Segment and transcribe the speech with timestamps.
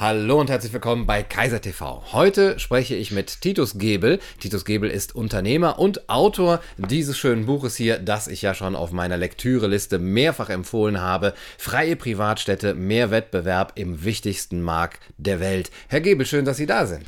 [0.00, 2.02] Hallo und herzlich willkommen bei Kaiser TV.
[2.12, 4.18] Heute spreche ich mit Titus Gebel.
[4.38, 8.92] Titus Gebel ist Unternehmer und Autor dieses schönen Buches hier, das ich ja schon auf
[8.92, 11.34] meiner Lektüreliste mehrfach empfohlen habe.
[11.58, 15.70] Freie Privatstädte, mehr Wettbewerb im wichtigsten Markt der Welt.
[15.88, 17.04] Herr Gebel, schön, dass Sie da sind.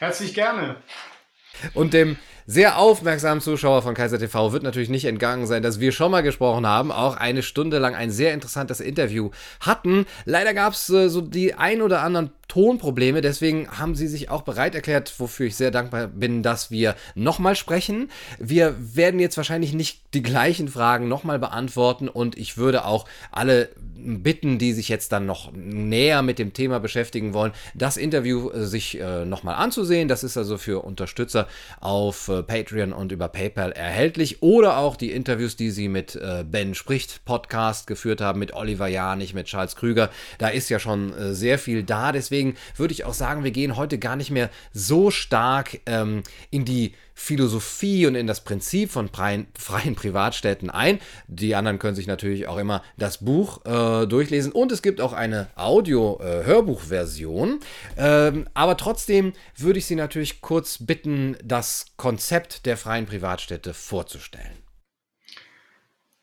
[0.00, 0.82] Herzlich gerne.
[1.72, 2.16] Und dem
[2.46, 6.22] sehr aufmerksamen Zuschauer von Kaiser TV wird natürlich nicht entgangen sein, dass wir schon mal
[6.22, 9.30] gesprochen haben, auch eine Stunde lang ein sehr interessantes Interview
[9.60, 10.06] hatten.
[10.24, 13.20] Leider gab es äh, so die ein oder anderen Tonprobleme.
[13.20, 17.56] Deswegen haben sie sich auch bereit erklärt, wofür ich sehr dankbar bin, dass wir nochmal
[17.56, 18.10] sprechen.
[18.38, 23.70] Wir werden jetzt wahrscheinlich nicht die gleichen Fragen nochmal beantworten und ich würde auch alle
[23.98, 28.64] bitten, die sich jetzt dann noch näher mit dem Thema beschäftigen wollen, das Interview äh,
[28.64, 30.08] sich äh, nochmal anzusehen.
[30.08, 31.48] Das ist also für Unterstützer
[31.80, 36.44] auf äh, Patreon und über PayPal erhältlich oder auch die Interviews, die sie mit äh,
[36.44, 40.10] Ben spricht Podcast geführt haben, mit Oliver Janich, mit Charles Krüger.
[40.38, 42.12] Da ist ja schon äh, sehr viel da.
[42.12, 46.22] Deswegen deswegen würde ich auch sagen, wir gehen heute gar nicht mehr so stark ähm,
[46.50, 50.98] in die Philosophie und in das Prinzip von freien, freien Privatstädten ein.
[51.28, 55.14] Die anderen können sich natürlich auch immer das Buch äh, durchlesen und es gibt auch
[55.14, 57.60] eine Audio-Hörbuchversion.
[57.96, 63.72] Äh, ähm, aber trotzdem würde ich Sie natürlich kurz bitten, das Konzept der freien Privatstädte
[63.72, 64.65] vorzustellen.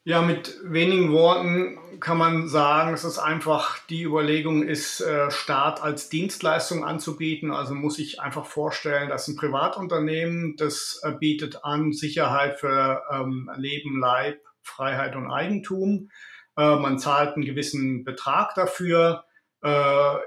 [0.05, 6.09] Ja, mit wenigen Worten kann man sagen, es einfach die Überlegung ist, äh, Staat als
[6.09, 7.51] Dienstleistung anzubieten.
[7.51, 13.49] Also muss ich einfach vorstellen, dass ein Privatunternehmen, das äh, bietet an Sicherheit für ähm,
[13.55, 16.09] Leben, Leib, Freiheit und Eigentum.
[16.57, 19.25] Äh, man zahlt einen gewissen Betrag dafür.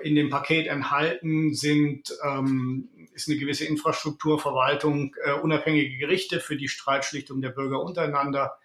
[0.02, 6.68] In dem Paket enthalten sind, ähm, ist eine gewisse Infrastruktur, Verwaltung, unabhängige Gerichte für die
[6.68, 8.56] Streitschlichtung der Bürger untereinander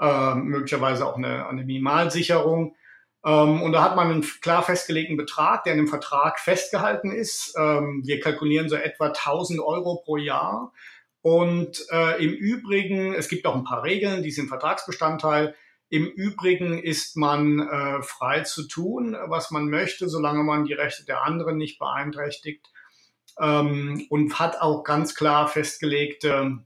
[0.00, 2.76] äh, möglicherweise auch eine, eine Minimalsicherung.
[3.24, 7.54] Ähm, und da hat man einen klar festgelegten Betrag, der in einem Vertrag festgehalten ist.
[7.58, 10.72] Ähm, wir kalkulieren so etwa 1000 Euro pro Jahr.
[11.20, 15.54] Und äh, im Übrigen, es gibt auch ein paar Regeln, die sind Vertragsbestandteil.
[15.90, 21.04] Im Übrigen ist man äh, frei zu tun, was man möchte, solange man die Rechte
[21.04, 22.66] der anderen nicht beeinträchtigt.
[23.40, 26.58] Ähm, und hat auch ganz klar festgelegte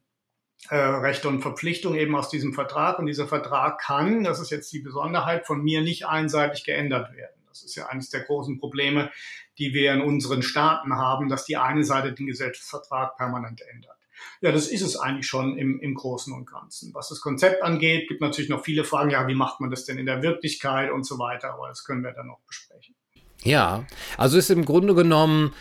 [0.68, 2.98] äh, Rechte und Verpflichtungen eben aus diesem Vertrag.
[2.98, 7.42] Und dieser Vertrag kann, das ist jetzt die Besonderheit, von mir nicht einseitig geändert werden.
[7.48, 9.10] Das ist ja eines der großen Probleme,
[9.58, 13.96] die wir in unseren Staaten haben, dass die eine Seite den Gesellschaftsvertrag permanent ändert.
[14.40, 16.94] Ja, das ist es eigentlich schon im, im Großen und Ganzen.
[16.94, 19.10] Was das Konzept angeht, gibt natürlich noch viele Fragen.
[19.10, 21.54] Ja, wie macht man das denn in der Wirklichkeit und so weiter?
[21.54, 22.94] Aber das können wir dann noch besprechen.
[23.42, 23.84] Ja,
[24.16, 25.52] also ist im Grunde genommen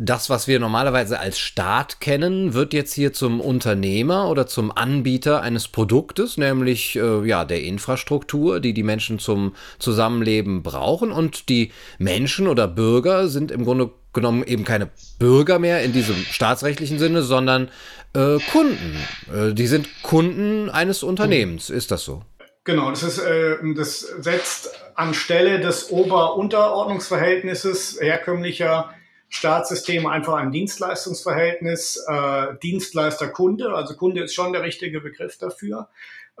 [0.00, 5.42] das, was wir normalerweise als Staat kennen, wird jetzt hier zum Unternehmer oder zum Anbieter
[5.42, 11.10] eines Produktes, nämlich äh, ja der Infrastruktur, die die Menschen zum Zusammenleben brauchen.
[11.10, 14.88] Und die Menschen oder Bürger sind im Grunde genommen eben keine
[15.18, 17.68] Bürger mehr in diesem staatsrechtlichen Sinne, sondern
[18.14, 18.96] äh, Kunden.
[19.34, 21.70] Äh, die sind Kunden eines Unternehmens.
[21.70, 22.22] Ist das so?
[22.62, 28.94] Genau, das ist, äh, das setzt anstelle des Ober-Unterordnungsverhältnisses herkömmlicher
[29.28, 35.88] Staatssystem einfach ein Dienstleistungsverhältnis, äh, Dienstleister-Kunde, also Kunde ist schon der richtige Begriff dafür.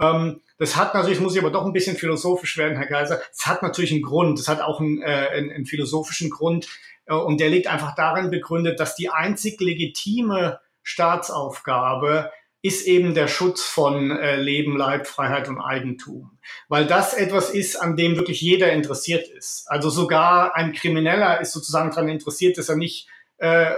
[0.00, 3.46] Ähm, das hat natürlich, muss ich aber doch ein bisschen philosophisch werden, Herr Geiser, es
[3.46, 6.68] hat natürlich einen Grund, es hat auch einen, äh, einen, einen philosophischen Grund
[7.06, 12.30] äh, und der liegt einfach darin begründet, dass die einzig legitime Staatsaufgabe
[12.68, 16.38] ist eben der Schutz von äh, Leben, Leib, Freiheit und Eigentum.
[16.68, 19.64] Weil das etwas ist, an dem wirklich jeder interessiert ist.
[19.66, 23.08] Also sogar ein Krimineller ist sozusagen daran interessiert, dass er nicht
[23.38, 23.72] äh,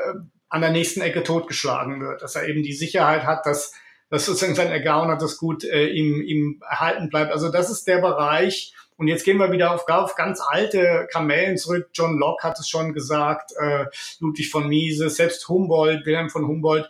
[0.48, 3.72] an der nächsten Ecke totgeschlagen wird, dass er eben die Sicherheit hat, dass,
[4.10, 7.32] dass sozusagen sein Ergauner das gut äh, ihm, ihm erhalten bleibt.
[7.32, 11.56] Also das ist der Bereich, und jetzt gehen wir wieder auf, auf ganz alte Kamellen
[11.56, 11.88] zurück.
[11.94, 13.86] John Locke hat es schon gesagt, äh,
[14.18, 16.86] Ludwig von Mises, selbst Humboldt, Wilhelm von Humboldt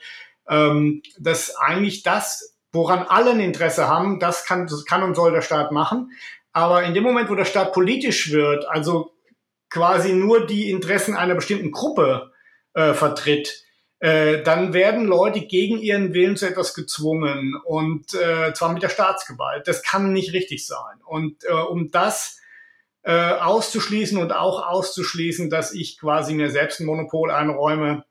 [0.50, 5.32] ähm, dass eigentlich das, woran alle ein Interesse haben, das kann, das kann und soll
[5.32, 6.10] der Staat machen.
[6.52, 9.12] Aber in dem Moment, wo der Staat politisch wird, also
[9.70, 12.32] quasi nur die Interessen einer bestimmten Gruppe
[12.74, 13.64] äh, vertritt,
[14.00, 18.88] äh, dann werden Leute gegen ihren Willen zu etwas gezwungen und äh, zwar mit der
[18.88, 19.68] Staatsgewalt.
[19.68, 21.00] Das kann nicht richtig sein.
[21.04, 22.40] Und äh, um das
[23.02, 28.04] äh, auszuschließen und auch auszuschließen, dass ich quasi mir selbst ein Monopol einräume,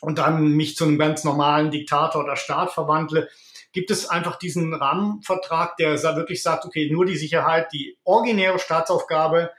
[0.00, 3.28] und dann mich zu einem ganz normalen Diktator oder Staat verwandle,
[3.72, 9.50] gibt es einfach diesen Rahmenvertrag, der wirklich sagt, okay, nur die Sicherheit, die originäre Staatsaufgabe,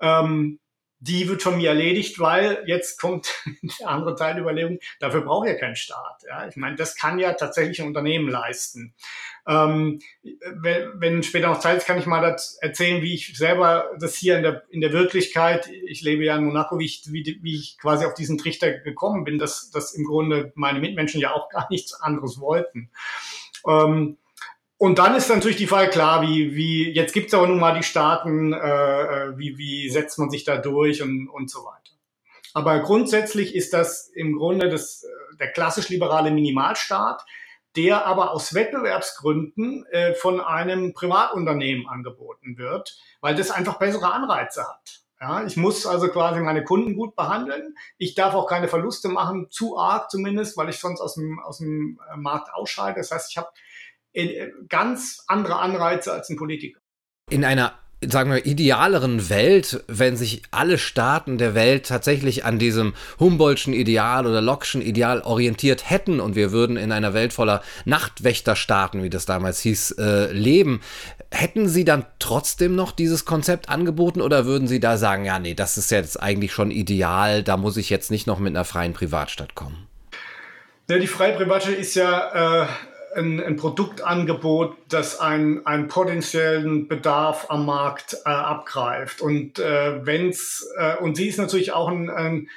[0.00, 0.58] ähm,
[1.02, 3.34] die wird von mir erledigt, weil jetzt kommt
[3.80, 6.22] der andere Teil der Überlegung, dafür braucht ja kein Staat.
[6.28, 6.46] Ja?
[6.46, 8.94] Ich meine, das kann ja tatsächlich ein Unternehmen leisten.
[9.48, 13.90] Ähm, wenn, wenn später noch Zeit ist, kann ich mal das erzählen, wie ich selber
[13.98, 17.40] das hier in der, in der Wirklichkeit, ich lebe ja in Monaco, wie ich, wie,
[17.42, 21.32] wie ich quasi auf diesen Trichter gekommen bin, dass, dass im Grunde meine Mitmenschen ja
[21.32, 22.90] auch gar nichts anderes wollten.
[23.66, 24.18] Ähm,
[24.82, 27.72] und dann ist natürlich die Frage klar, wie, wie jetzt gibt es aber nun mal
[27.72, 31.92] die Staaten, äh, äh, wie, wie setzt man sich da durch und, und so weiter.
[32.52, 37.24] Aber grundsätzlich ist das im Grunde das, äh, der klassisch liberale Minimalstaat,
[37.76, 44.64] der aber aus Wettbewerbsgründen äh, von einem Privatunternehmen angeboten wird, weil das einfach bessere Anreize
[44.64, 45.02] hat.
[45.20, 47.76] Ja, ich muss also quasi meine Kunden gut behandeln.
[47.98, 51.58] Ich darf auch keine Verluste machen, zu arg zumindest, weil ich sonst aus dem, aus
[51.58, 52.98] dem äh, Markt ausscheide.
[52.98, 53.48] Das heißt, ich habe
[54.68, 56.80] ganz andere Anreize als ein Politiker.
[57.30, 57.74] In einer
[58.10, 64.26] sagen wir, idealeren Welt, wenn sich alle Staaten der Welt tatsächlich an diesem Humboldtschen Ideal
[64.26, 69.26] oder Locke'schen Ideal orientiert hätten und wir würden in einer Welt voller Nachtwächterstaaten, wie das
[69.26, 70.80] damals hieß, äh, leben,
[71.30, 75.54] hätten Sie dann trotzdem noch dieses Konzept angeboten oder würden Sie da sagen, ja, nee,
[75.54, 78.92] das ist jetzt eigentlich schon ideal, da muss ich jetzt nicht noch mit einer freien
[78.92, 79.86] Privatstadt kommen?
[80.90, 82.66] Ja, die freie Privatstadt ist ja äh,
[83.14, 89.20] ein, ein Produktangebot, das einen, einen potenziellen Bedarf am Markt äh, abgreift.
[89.20, 92.48] Und äh, wenn's äh, und sie ist natürlich auch ein, ein,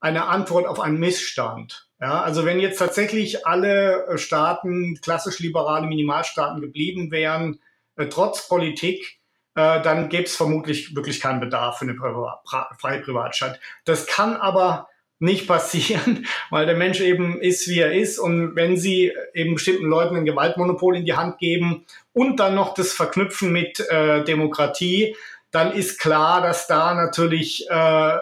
[0.00, 1.88] eine Antwort auf einen Missstand.
[2.00, 7.60] Ja, also wenn jetzt tatsächlich alle Staaten, klassisch liberale Minimalstaaten geblieben wären,
[7.96, 9.18] äh, trotz Politik,
[9.56, 12.38] äh, dann gäbe es vermutlich wirklich keinen Bedarf für eine Privat,
[12.80, 13.58] freie Privatstadt.
[13.84, 14.88] Das kann aber
[15.18, 18.18] nicht passieren, weil der Mensch eben ist, wie er ist.
[18.18, 22.74] Und wenn sie eben bestimmten Leuten ein Gewaltmonopol in die Hand geben und dann noch
[22.74, 25.16] das verknüpfen mit äh, Demokratie,
[25.50, 28.16] dann ist klar, dass da natürlich, äh,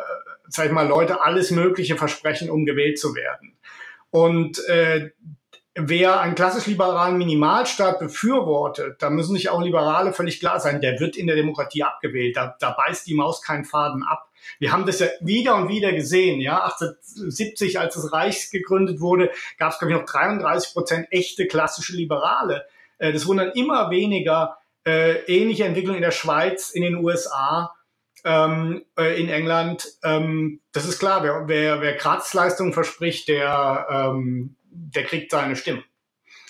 [0.49, 3.53] sag ich mal, Leute alles Mögliche versprechen, um gewählt zu werden.
[4.11, 5.11] Und äh,
[5.75, 10.99] wer einen klassisch liberalen Minimalstaat befürwortet, da müssen sich auch Liberale völlig klar sein, der
[11.01, 12.37] wird in der Demokratie abgewählt.
[12.37, 14.26] Da, da beißt die Maus keinen Faden ab.
[14.59, 16.41] Wir haben das ja wieder und wieder gesehen.
[16.41, 21.47] Ja, 1870, als das Reich gegründet wurde, gab es glaube ich noch 33 Prozent echte
[21.47, 22.67] klassische Liberale.
[22.99, 24.59] Äh, das wurden dann immer weniger.
[24.85, 27.75] Äh, ähnliche Entwicklung in der Schweiz, in den USA,
[28.25, 29.87] ähm, äh, in England.
[30.05, 31.25] Ähm, das ist klar.
[31.25, 35.83] Wer, wer, wer Gratisleistungen verspricht, der, ähm, der kriegt seine Stimme.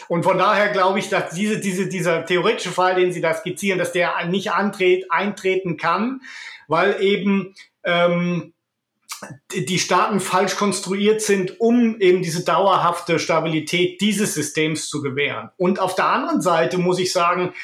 [0.08, 3.78] Und von daher glaube ich, dass diese, diese, dieser theoretische Fall, den Sie da skizzieren,
[3.78, 6.20] dass der nicht antret, eintreten kann,
[6.68, 7.54] weil eben
[7.86, 8.52] ähm,
[9.50, 15.50] die Staaten falsch konstruiert sind, um eben diese dauerhafte Stabilität dieses Systems zu gewähren.
[15.56, 17.54] Und auf der anderen Seite muss ich sagen,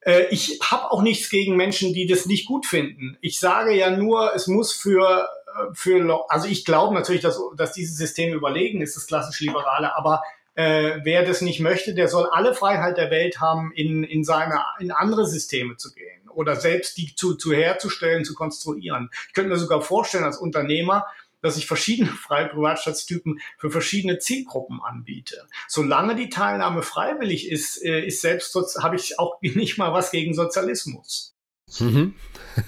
[0.00, 3.18] äh, ich habe auch nichts gegen Menschen, die das nicht gut finden.
[3.20, 7.72] Ich sage ja nur, es muss für äh, für also ich glaube natürlich, dass, dass
[7.72, 10.22] dieses System überlegen ist, das klassisch liberale, aber
[10.54, 14.64] äh, wer das nicht möchte, der soll alle Freiheit der Welt haben, in, in seine
[14.80, 19.10] in andere Systeme zu gehen oder selbst die zu, zu herzustellen, zu konstruieren.
[19.26, 21.04] Ich könnte mir sogar vorstellen als Unternehmer,
[21.42, 25.48] dass ich verschiedene freie Privatstaatstypen für verschiedene Zielgruppen anbiete.
[25.66, 30.32] Solange die Teilnahme freiwillig ist, äh, ist selbst habe ich auch nicht mal was gegen
[30.32, 31.34] Sozialismus.
[31.80, 32.14] Mhm.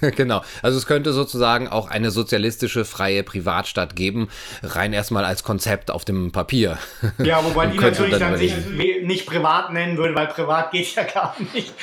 [0.17, 0.43] genau.
[0.63, 4.29] Also es könnte sozusagen auch eine sozialistische freie Privatstadt geben,
[4.63, 6.79] rein erstmal als Konzept auf dem Papier.
[7.19, 8.55] Ja, wobei die natürlich dann, dann sich
[9.03, 11.75] nicht privat nennen würde, weil privat geht ja gar nicht.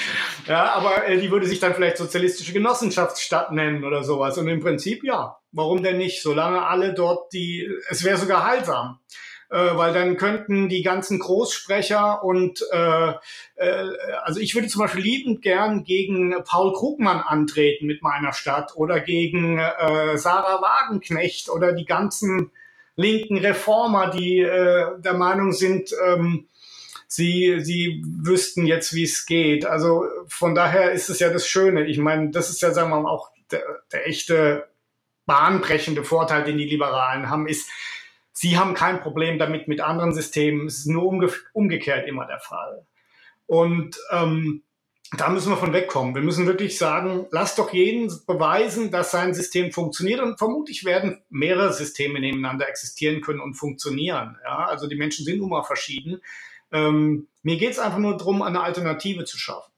[0.48, 4.38] Ja, aber äh, die würde sich dann vielleicht sozialistische Genossenschaftsstadt nennen oder sowas.
[4.38, 5.38] Und im Prinzip ja.
[5.52, 6.22] Warum denn nicht?
[6.22, 9.00] Solange alle dort die, es wäre sogar heilsam
[9.56, 13.14] weil dann könnten die ganzen Großsprecher und äh,
[13.56, 13.90] äh,
[14.24, 19.00] also ich würde zum Beispiel liebend gern gegen Paul Krugmann antreten mit meiner Stadt oder
[19.00, 22.52] gegen äh, Sarah Wagenknecht oder die ganzen
[22.98, 26.48] linken Reformer, die äh, der Meinung sind, ähm,
[27.08, 29.66] sie, sie wüssten jetzt, wie es geht.
[29.66, 31.86] Also von daher ist es ja das Schöne.
[31.86, 33.62] Ich meine, das ist ja, sagen wir mal, auch der,
[33.92, 34.68] der echte
[35.26, 37.70] bahnbrechende Vorteil, den die Liberalen haben, ist,
[38.40, 40.68] Sie haben kein Problem damit mit anderen Systemen.
[40.68, 42.86] Es ist nur umge umgekehrt immer der Fall.
[43.48, 44.62] Und ähm,
[45.18, 46.14] da müssen wir von wegkommen.
[46.14, 50.20] Wir müssen wirklich sagen, lass doch jeden beweisen, dass sein System funktioniert.
[50.20, 54.38] Und vermutlich werden mehrere Systeme nebeneinander existieren können und funktionieren.
[54.44, 56.22] Ja, also die Menschen sind nun mal verschieden.
[56.72, 59.72] Ähm, mir geht es einfach nur darum, eine Alternative zu schaffen.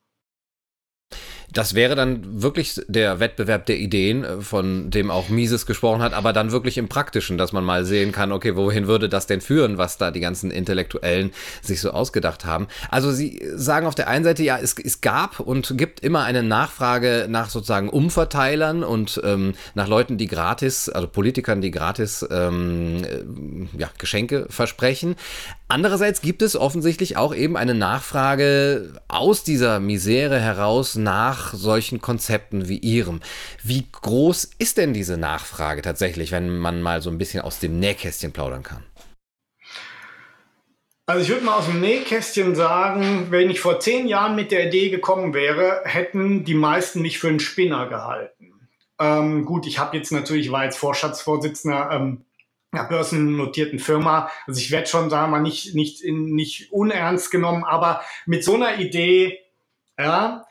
[1.52, 6.14] Das wäre dann wirklich der Wettbewerb der Ideen, äh, von dem auch Mises gesprochen hat,
[6.14, 9.42] aber dann wirklich im Praktischen, dass man mal sehen kann, okay, wohin würde das denn
[9.42, 12.68] führen, was da die ganzen Intellektuellen sich so ausgedacht haben.
[12.90, 16.44] Also Sie sagen auf der einen Seite, ja, es, es gab und gibt immer eine
[16.44, 23.04] Nachfrage nach sozusagen Umverteilern und ähm, nach Leuten, die gratis, also Politikern, die gratis ähm,
[23.04, 25.16] äh, ja, Geschenke versprechen.
[25.72, 32.68] Andererseits gibt es offensichtlich auch eben eine Nachfrage aus dieser Misere heraus nach solchen Konzepten
[32.68, 33.20] wie Ihrem.
[33.64, 37.80] Wie groß ist denn diese Nachfrage tatsächlich, wenn man mal so ein bisschen aus dem
[37.80, 38.84] Nähkästchen plaudern kann?
[41.06, 44.68] Also ich würde mal aus dem Nähkästchen sagen, wenn ich vor zehn Jahren mit der
[44.68, 48.54] Idee gekommen wäre, hätten die meisten mich für einen Spinner gehalten.
[49.00, 52.26] Ähm, gut, ich habe jetzt natürlich, war jetzt Vorstandsvorsitzender ähm,
[52.72, 54.30] einer börsennotierten Firma.
[54.46, 58.56] Also ich werde schon, sagen wir mal, nicht, nicht, nicht unernst genommen, aber mit so
[58.56, 59.40] einer Idee,
[59.98, 60.46] ja.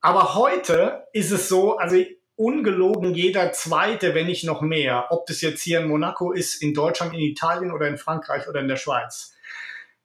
[0.00, 1.96] Aber heute ist es so, also
[2.36, 6.74] ungelogen jeder zweite, wenn nicht noch mehr, ob das jetzt hier in Monaco ist, in
[6.74, 9.34] Deutschland, in Italien oder in Frankreich oder in der Schweiz.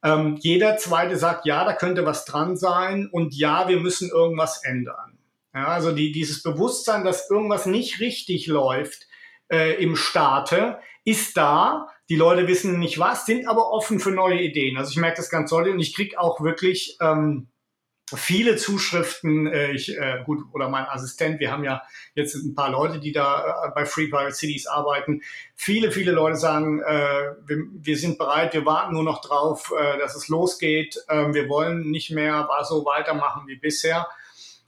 [0.01, 4.63] Ähm, jeder zweite sagt, ja, da könnte was dran sein und ja, wir müssen irgendwas
[4.63, 5.17] ändern.
[5.53, 9.07] Ja, also die, dieses Bewusstsein, dass irgendwas nicht richtig läuft
[9.51, 11.87] äh, im Staate, ist da.
[12.09, 14.77] Die Leute wissen nicht was, sind aber offen für neue Ideen.
[14.77, 17.47] Also ich merke das ganz toll und ich kriege auch wirklich ähm,
[18.15, 19.47] viele Zuschriften.
[19.47, 21.81] Äh, ich, äh, gut, oder mein Assistent, wir haben ja
[22.15, 25.21] jetzt ein paar Leute, die da äh, bei Free Private Cities arbeiten.
[25.55, 29.97] Viele, viele Leute sagen, äh, wir, wir, sind bereit, wir warten nur noch drauf, äh,
[29.97, 30.97] dass es losgeht.
[31.09, 34.07] Ähm, wir wollen nicht mehr so weitermachen wie bisher.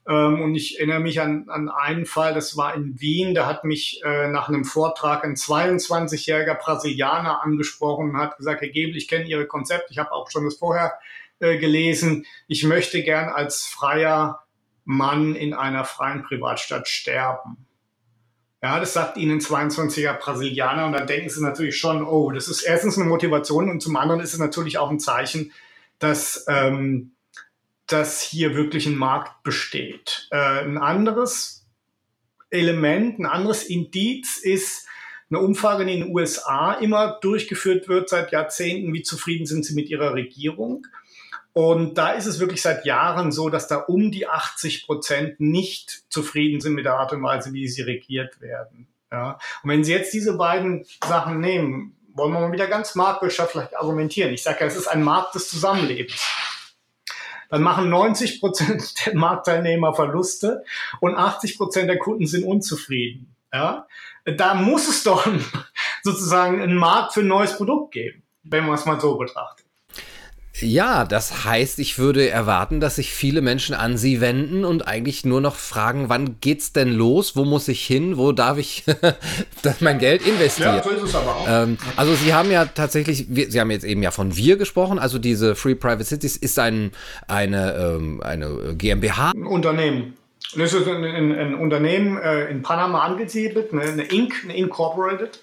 [0.07, 3.63] Ähm, und ich erinnere mich an, an einen Fall, das war in Wien, da hat
[3.63, 9.07] mich äh, nach einem Vortrag ein 22-jähriger Brasilianer angesprochen und hat gesagt, Herr Gebel, ich
[9.07, 10.93] kenne Ihre Konzepte, ich habe auch schon das vorher
[11.39, 14.43] äh, gelesen, ich möchte gern als freier
[14.85, 17.65] Mann in einer freien Privatstadt sterben.
[18.63, 22.47] Ja, das sagt ihnen ein 22er Brasilianer und dann denken sie natürlich schon, oh, das
[22.47, 25.51] ist erstens eine Motivation und zum anderen ist es natürlich auch ein Zeichen,
[25.97, 27.13] dass ähm,
[27.91, 30.27] dass hier wirklich ein Markt besteht.
[30.31, 31.67] Äh, ein anderes
[32.49, 34.87] Element, ein anderes Indiz ist
[35.29, 39.73] eine Umfrage, die in den USA immer durchgeführt wird seit Jahrzehnten, wie zufrieden sind sie
[39.73, 40.87] mit ihrer Regierung.
[41.53, 46.03] Und da ist es wirklich seit Jahren so, dass da um die 80 Prozent nicht
[46.09, 48.87] zufrieden sind mit der Art und Weise, wie sie regiert werden.
[49.11, 49.37] Ja.
[49.63, 54.33] Und wenn Sie jetzt diese beiden Sachen nehmen, wollen wir mal wieder ganz marktwirtschaftlich argumentieren.
[54.33, 56.25] Ich sage ja, es ist ein Markt des Zusammenlebens
[57.51, 60.63] dann machen 90 Prozent der Marktteilnehmer Verluste
[61.01, 63.35] und 80 Prozent der Kunden sind unzufrieden.
[63.53, 63.85] Ja?
[64.25, 65.27] Da muss es doch
[66.03, 69.60] sozusagen einen Markt für ein neues Produkt geben, wenn man es mal so betrachtet.
[70.61, 75.25] Ja, das heißt, ich würde erwarten, dass sich viele Menschen an Sie wenden und eigentlich
[75.25, 77.35] nur noch fragen, wann geht's denn los?
[77.35, 78.17] Wo muss ich hin?
[78.17, 78.83] Wo darf ich
[79.79, 80.77] mein Geld investieren?
[80.77, 81.47] Ja, so ist es aber auch.
[81.47, 84.99] Ähm, also Sie haben ja tatsächlich, Sie haben jetzt eben ja von wir gesprochen.
[84.99, 86.91] Also diese Free Private Cities ist ein,
[87.27, 89.31] eine, ähm, eine GmbH.
[89.35, 90.13] Ein Unternehmen.
[90.55, 95.39] Das ist ein, ein, ein Unternehmen äh, in Panama angesiedelt, eine, eine Inc., eine Incorporated.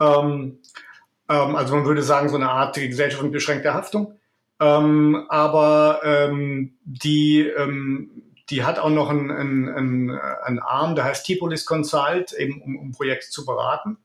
[0.00, 0.58] Ähm,
[1.28, 4.18] ähm, also man würde sagen, so eine Art Gesellschaft mit beschränkter Haftung.
[4.60, 11.26] Ähm, aber ähm, die, ähm, die hat auch noch einen, einen, einen Arm, der heißt
[11.26, 13.96] Tipolis Consult, eben um, um Projekte zu beraten.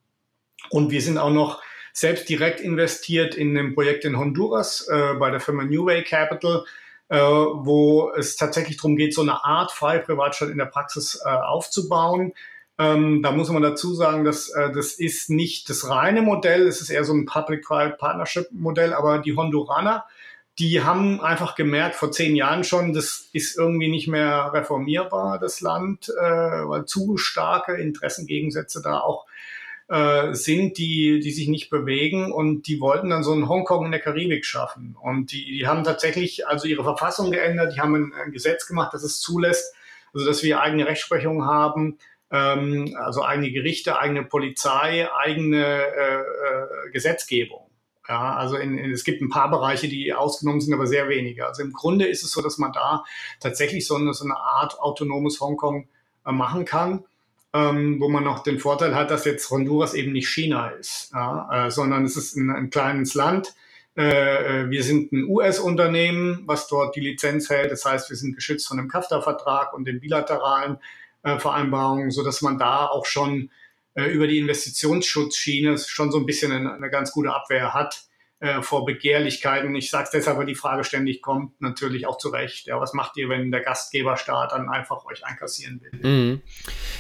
[0.70, 1.62] Und wir sind auch noch
[1.94, 6.64] selbst direkt investiert in einem Projekt in Honduras äh, bei der Firma New Way Capital,
[7.10, 11.30] äh, wo es tatsächlich darum geht, so eine Art freie Privatstadt in der Praxis äh,
[11.30, 12.34] aufzubauen.
[12.78, 16.82] Ähm, da muss man dazu sagen, dass äh, das ist nicht das reine Modell, es
[16.82, 20.06] ist eher so ein Public-Private Partnership-Modell, aber die Honduraner
[20.60, 25.62] die haben einfach gemerkt, vor zehn Jahren schon, das ist irgendwie nicht mehr reformierbar, das
[25.62, 29.28] Land, äh, weil zu starke Interessengegensätze da auch
[29.88, 33.92] äh, sind, die, die sich nicht bewegen und die wollten dann so ein Hongkong in
[33.92, 34.98] der Karibik schaffen.
[35.00, 38.94] Und die, die haben tatsächlich also ihre Verfassung geändert, die haben ein, ein Gesetz gemacht,
[38.94, 39.76] das es zulässt,
[40.14, 42.00] also dass wir eigene Rechtsprechung haben,
[42.32, 47.67] ähm, also eigene Gerichte, eigene Polizei, eigene äh, äh, Gesetzgebung.
[48.08, 51.46] Ja, also in, in, es gibt ein paar Bereiche, die ausgenommen sind, aber sehr wenige.
[51.46, 53.04] Also im Grunde ist es so, dass man da
[53.40, 55.88] tatsächlich so eine, so eine Art autonomes Hongkong
[56.26, 57.04] äh, machen kann,
[57.54, 61.68] ähm, wo man noch den Vorteil hat, dass jetzt Honduras eben nicht China ist, ja,
[61.68, 63.56] äh, sondern es ist ein, ein kleines Land.
[63.98, 67.72] Äh, äh wir sind ein US-Unternehmen, was dort die Lizenz hält.
[67.72, 70.78] Das heißt, wir sind geschützt von dem CAFTA-Vertrag und den bilateralen
[71.24, 73.50] äh, Vereinbarungen, so dass man da auch schon
[74.06, 78.08] über die Investitionsschutzschiene schon so ein bisschen eine, eine ganz gute Abwehr hat.
[78.40, 79.74] äh, vor Begehrlichkeiten.
[79.76, 82.68] Ich sage es deshalb, weil die Frage ständig kommt, natürlich auch zu Recht.
[82.68, 86.00] Ja, was macht ihr, wenn der Gastgeberstaat dann einfach euch einkassieren will?
[86.04, 86.42] Mhm.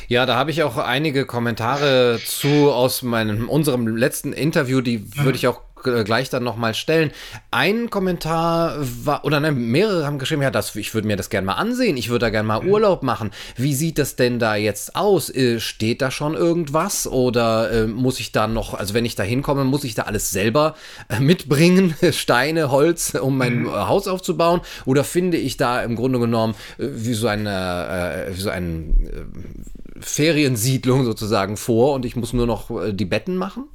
[0.07, 5.13] Ja, da habe ich auch einige Kommentare zu aus meinem unserem letzten Interview, die mhm.
[5.17, 5.66] würde ich auch äh,
[6.03, 7.11] gleich dann nochmal stellen.
[7.51, 11.45] Ein Kommentar war, oder nein, mehrere haben geschrieben, ja, das, ich würde mir das gerne
[11.45, 12.69] mal ansehen, ich würde da gerne mal mhm.
[12.69, 13.31] Urlaub machen.
[13.55, 15.29] Wie sieht das denn da jetzt aus?
[15.29, 19.23] Äh, steht da schon irgendwas oder äh, muss ich da noch, also wenn ich da
[19.23, 20.75] hinkomme, muss ich da alles selber
[21.09, 23.71] äh, mitbringen, Steine, Holz, um mein mhm.
[23.71, 24.61] Haus aufzubauen?
[24.85, 29.53] Oder finde ich da im Grunde genommen äh, wie so eine, wie so ein
[29.99, 33.65] Feriensiedlung sozusagen vor und ich muss nur noch die Betten machen?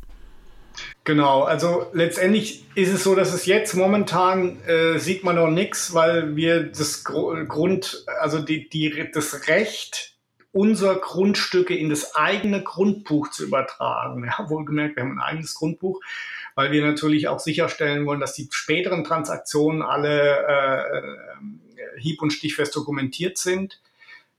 [1.05, 5.95] Genau, also letztendlich ist es so, dass es jetzt momentan äh, sieht man noch nichts,
[5.95, 10.13] weil wir das Gr Grund, also die, die, das Recht
[10.53, 14.25] unser Grundstücke in das eigene Grundbuch zu übertragen.
[14.27, 16.01] Ja, wohlgemerkt, wir haben ein eigenes Grundbuch,
[16.55, 22.77] weil wir natürlich auch sicherstellen wollen, dass die späteren Transaktionen alle äh, hieb- und stichfest
[22.77, 23.81] dokumentiert sind.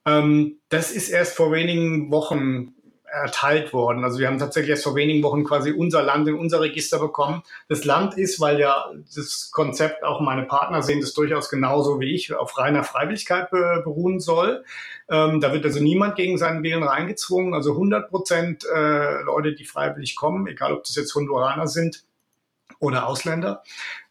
[0.05, 2.73] Ähm, das ist erst vor wenigen Wochen
[3.13, 4.03] erteilt worden.
[4.03, 7.43] Also wir haben tatsächlich erst vor wenigen Wochen quasi unser Land in unser Register bekommen.
[7.69, 12.15] Das Land ist, weil ja das Konzept auch meine Partner sehen das durchaus genauso wie
[12.15, 14.65] ich, auf reiner Freiwilligkeit beruhen soll.
[15.09, 17.53] Ähm, da wird also niemand gegen seinen Willen reingezwungen.
[17.53, 22.03] Also 100 Prozent äh, Leute, die freiwillig kommen, egal ob das jetzt Honduraner sind
[22.79, 23.63] oder Ausländer.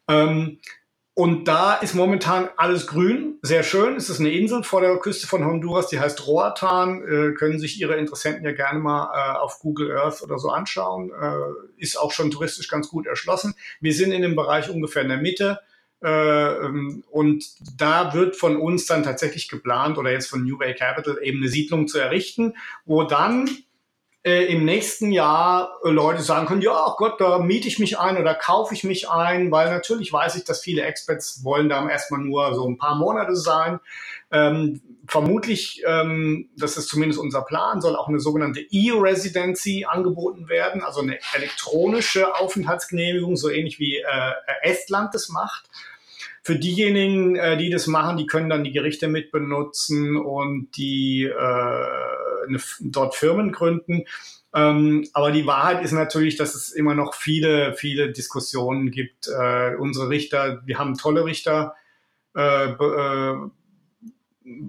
[0.08, 0.58] Ähm,
[1.14, 3.96] und da ist momentan alles grün, sehr schön.
[3.96, 7.02] Es ist eine Insel vor der Küste von Honduras, die heißt Roatan.
[7.02, 11.10] Äh, können sich Ihre Interessenten ja gerne mal äh, auf Google Earth oder so anschauen.
[11.10, 13.54] Äh, ist auch schon touristisch ganz gut erschlossen.
[13.80, 15.58] Wir sind in dem Bereich ungefähr in der Mitte.
[16.02, 17.44] Äh, ähm, und
[17.78, 21.48] da wird von uns dann tatsächlich geplant oder jetzt von New Bay Capital eben eine
[21.48, 22.54] Siedlung zu errichten,
[22.86, 23.50] wo dann
[24.24, 27.98] äh, im nächsten Jahr äh, Leute sagen können, ja, oh Gott, da miete ich mich
[27.98, 31.88] ein oder kaufe ich mich ein, weil natürlich weiß ich, dass viele Experts wollen da
[31.88, 33.80] erstmal nur so ein paar Monate sein.
[34.30, 40.82] Ähm, vermutlich, ähm, das ist zumindest unser Plan, soll auch eine sogenannte E-Residency angeboten werden,
[40.82, 45.68] also eine elektronische Aufenthaltsgenehmigung, so ähnlich wie äh, Estland das macht.
[46.44, 52.21] Für diejenigen, äh, die das machen, die können dann die Gerichte mitbenutzen und die äh,
[52.46, 54.04] eine, dort Firmen gründen.
[54.54, 59.28] Ähm, aber die Wahrheit ist natürlich, dass es immer noch viele, viele Diskussionen gibt.
[59.28, 61.74] Äh, unsere Richter, wir haben tolle Richter
[62.36, 63.36] äh, äh,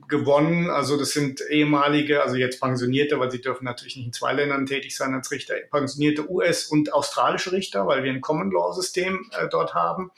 [0.08, 0.70] gewonnen.
[0.70, 4.65] Also das sind ehemalige, also jetzt pensionierte, weil sie dürfen natürlich nicht in zwei Ländern
[4.65, 9.30] tätig sein als Richter, pensionierte US- und australische Richter, weil wir ein Common Law System
[9.32, 10.12] äh, dort haben.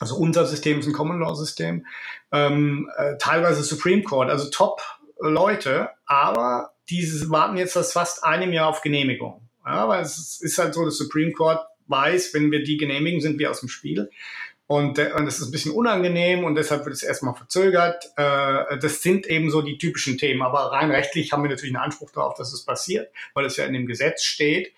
[0.00, 1.86] Also unser System ist ein Common Law System.
[2.32, 4.80] Ähm, äh, teilweise Supreme Court, also Top
[5.20, 9.48] Leute, aber diese warten jetzt seit fast einem Jahr auf Genehmigung.
[9.64, 13.38] Ja, weil es ist halt so, das Supreme Court weiß, wenn wir die genehmigen, sind
[13.38, 14.10] wir aus dem Spiel.
[14.66, 18.12] Und, äh, und das ist ein bisschen unangenehm und deshalb wird es erstmal verzögert.
[18.16, 20.42] Äh, das sind eben so die typischen Themen.
[20.42, 23.66] Aber rein rechtlich haben wir natürlich einen Anspruch darauf, dass es passiert, weil es ja
[23.66, 24.72] in dem Gesetz steht.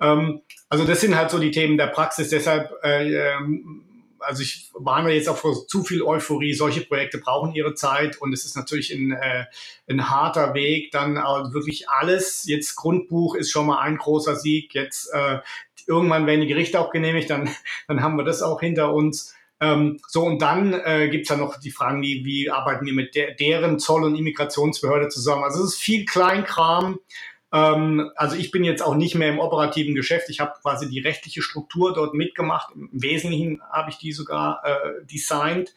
[0.00, 2.28] Ähm, also das sind halt so die Themen der Praxis.
[2.28, 3.82] Deshalb äh, ähm,
[4.24, 6.54] also ich warne jetzt auch vor zu viel Euphorie.
[6.54, 9.44] Solche Projekte brauchen ihre Zeit und es ist natürlich ein, äh,
[9.88, 10.90] ein harter Weg.
[10.92, 11.20] Dann äh,
[11.52, 12.44] wirklich alles.
[12.46, 14.74] Jetzt Grundbuch ist schon mal ein großer Sieg.
[14.74, 15.38] Jetzt äh,
[15.86, 17.50] irgendwann werden die Gerichte auch genehmigt, dann,
[17.88, 19.34] dann haben wir das auch hinter uns.
[19.60, 22.92] Ähm, so, und dann äh, gibt es ja noch die Fragen, wie, wie arbeiten wir
[22.92, 25.44] mit der, deren Zoll- und Immigrationsbehörde zusammen.
[25.44, 26.98] Also es ist viel Kleinkram.
[27.54, 30.28] Ähm, also ich bin jetzt auch nicht mehr im operativen Geschäft.
[30.28, 32.74] Ich habe quasi die rechtliche Struktur dort mitgemacht.
[32.74, 35.72] Im Wesentlichen habe ich die sogar äh, designt,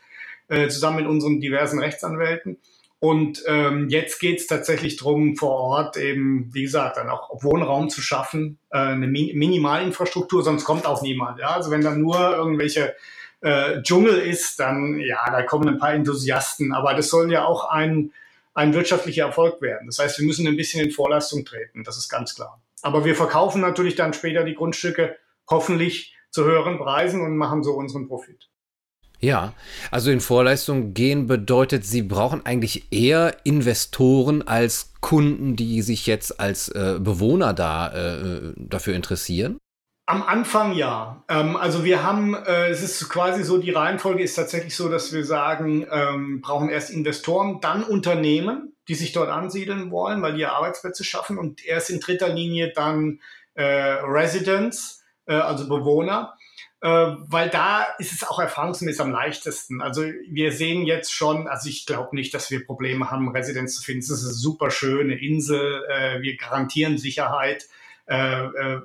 [0.47, 2.57] äh, zusammen mit unseren diversen Rechtsanwälten.
[2.99, 7.89] Und ähm, jetzt geht es tatsächlich darum, vor Ort eben, wie gesagt, dann auch Wohnraum
[7.91, 11.39] zu schaffen, äh, eine Min Minimalinfrastruktur, sonst kommt auch niemand.
[11.39, 11.49] Ja?
[11.49, 12.95] Also wenn dann nur irgendwelche
[13.41, 16.73] äh, Dschungel ist, dann ja, da kommen ein paar Enthusiasten.
[16.73, 18.13] Aber das soll ja auch ein
[18.58, 19.86] ein wirtschaftlicher Erfolg werden.
[19.86, 22.60] Das heißt, wir müssen ein bisschen in Vorleistung treten, das ist ganz klar.
[22.82, 25.15] Aber wir verkaufen natürlich dann später die Grundstücke
[25.48, 28.50] hoffentlich zu höheren Preisen und machen so unseren Profit.
[29.20, 29.54] Ja,
[29.91, 36.39] also in Vorleistung gehen bedeutet, Sie brauchen eigentlich eher Investoren als Kunden, die sich jetzt
[36.39, 39.60] als äh, Bewohner da äh, dafür interessieren?
[40.10, 41.22] Am Anfang ja.
[41.28, 45.12] Ähm, also wir haben, äh, es ist quasi so, die Reihenfolge ist tatsächlich so, dass
[45.12, 50.39] wir sagen, ähm, brauchen erst Investoren, dann Unternehmen, die sich dort ansiedeln wollen, weil die
[50.39, 53.20] ja Arbeitsplätze schaffen und erst in dritter Linie dann
[53.56, 56.36] äh, Residents, äh, also Bewohner.
[56.80, 59.82] Äh, weil da ist es auch erfahrungsgemäß am leichtesten.
[59.82, 63.84] Also wir sehen jetzt schon, also ich glaube nicht, dass wir Probleme haben, Residenz zu
[63.84, 64.04] finden.
[64.04, 67.67] Es ist eine super schöne Insel, äh, wir garantieren Sicherheit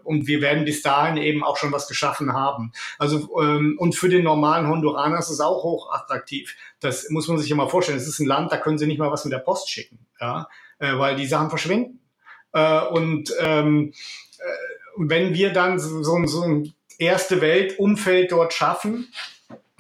[0.05, 2.73] und wir werden bis dahin eben auch schon was geschaffen haben.
[2.99, 6.57] Also ähm, und für den normalen Honduraner ist es auch hoch attraktiv.
[6.81, 7.99] Das muss man sich ja mal vorstellen.
[7.99, 10.49] Es ist ein Land, da können sie nicht mal was mit der Post schicken, ja,
[10.79, 12.01] äh, weil die Sachen verschwinden.
[12.53, 13.93] Äh, und ähm,
[14.39, 14.43] äh,
[14.97, 19.13] wenn wir dann so, so ein erste Welt-Umfeld dort schaffen,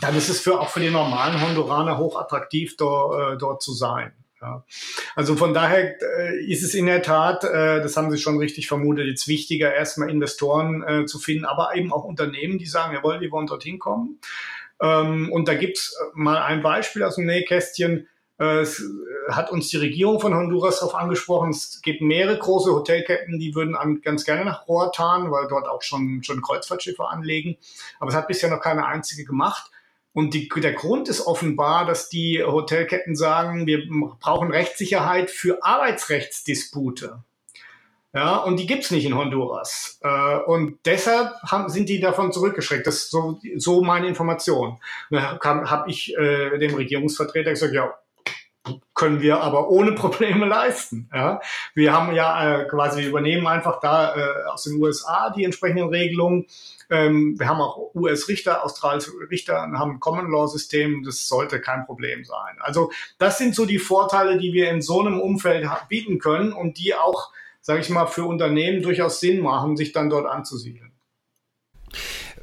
[0.00, 4.12] dann ist es für, auch für die normalen Honduraner hochattraktiv, dort, äh, dort zu sein.
[4.42, 4.64] Ja.
[5.14, 8.66] Also von daher äh, ist es in der Tat, äh, das haben Sie schon richtig
[8.66, 13.20] vermutet, jetzt wichtiger, erstmal Investoren äh, zu finden, aber eben auch Unternehmen, die sagen, jawohl,
[13.20, 14.18] wir wollen dorthin kommen.
[14.80, 18.08] Ähm, und da gibt's mal ein Beispiel aus dem Nähkästchen.
[18.40, 18.82] Äh, es
[19.28, 21.50] hat uns die Regierung von Honduras darauf angesprochen.
[21.50, 25.82] Es gibt mehrere große Hotelketten, die würden an, ganz gerne nach Roatan, weil dort auch
[25.82, 27.56] schon, schon Kreuzfahrtschiffe anlegen.
[28.00, 29.70] Aber es hat bisher noch keine einzige gemacht.
[30.12, 33.88] Und die, der Grund ist offenbar, dass die Hotelketten sagen, wir
[34.20, 37.22] brauchen Rechtssicherheit für Arbeitsrechtsdispute.
[38.14, 39.98] Ja, und die gibt's nicht in Honduras.
[40.02, 42.86] Äh, und deshalb haben, sind die davon zurückgeschreckt.
[42.86, 44.78] Das ist so, so meine Information.
[45.10, 47.94] Da habe ich äh, dem Regierungsvertreter gesagt, ja,
[48.94, 51.08] können wir aber ohne Probleme leisten.
[51.12, 51.40] Ja?
[51.74, 55.88] Wir haben ja äh, quasi, wir übernehmen einfach da äh, aus den USA die entsprechenden
[55.88, 56.46] Regelungen.
[56.92, 61.02] Ähm, wir haben auch US-Richter, australische Richter, haben ein Common-Law-System.
[61.04, 62.56] Das sollte kein Problem sein.
[62.60, 66.78] Also das sind so die Vorteile, die wir in so einem Umfeld bieten können und
[66.78, 70.92] die auch, sage ich mal, für Unternehmen durchaus Sinn machen, sich dann dort anzusiedeln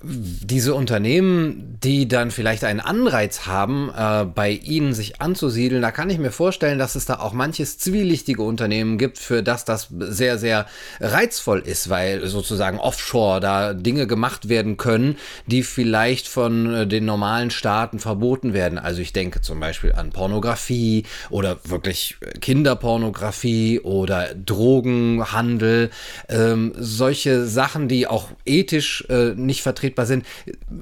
[0.02, 6.10] diese Unternehmen, die dann vielleicht einen Anreiz haben, äh, bei ihnen sich anzusiedeln, da kann
[6.10, 10.38] ich mir vorstellen, dass es da auch manches zwielichtige Unternehmen gibt, für das das sehr,
[10.38, 10.68] sehr
[11.02, 17.04] reizvoll ist, weil sozusagen offshore da Dinge gemacht werden können, die vielleicht von äh, den
[17.04, 18.80] normalen Staaten verboten werden.
[18.80, 25.90] Also ich denke zum Beispiel an Pornografie oder wirklich Kinderpornografie oder Drogenhandel,
[26.30, 30.25] ähm, solche Sachen, die auch ethisch äh, nicht vertreten vertretbar sind.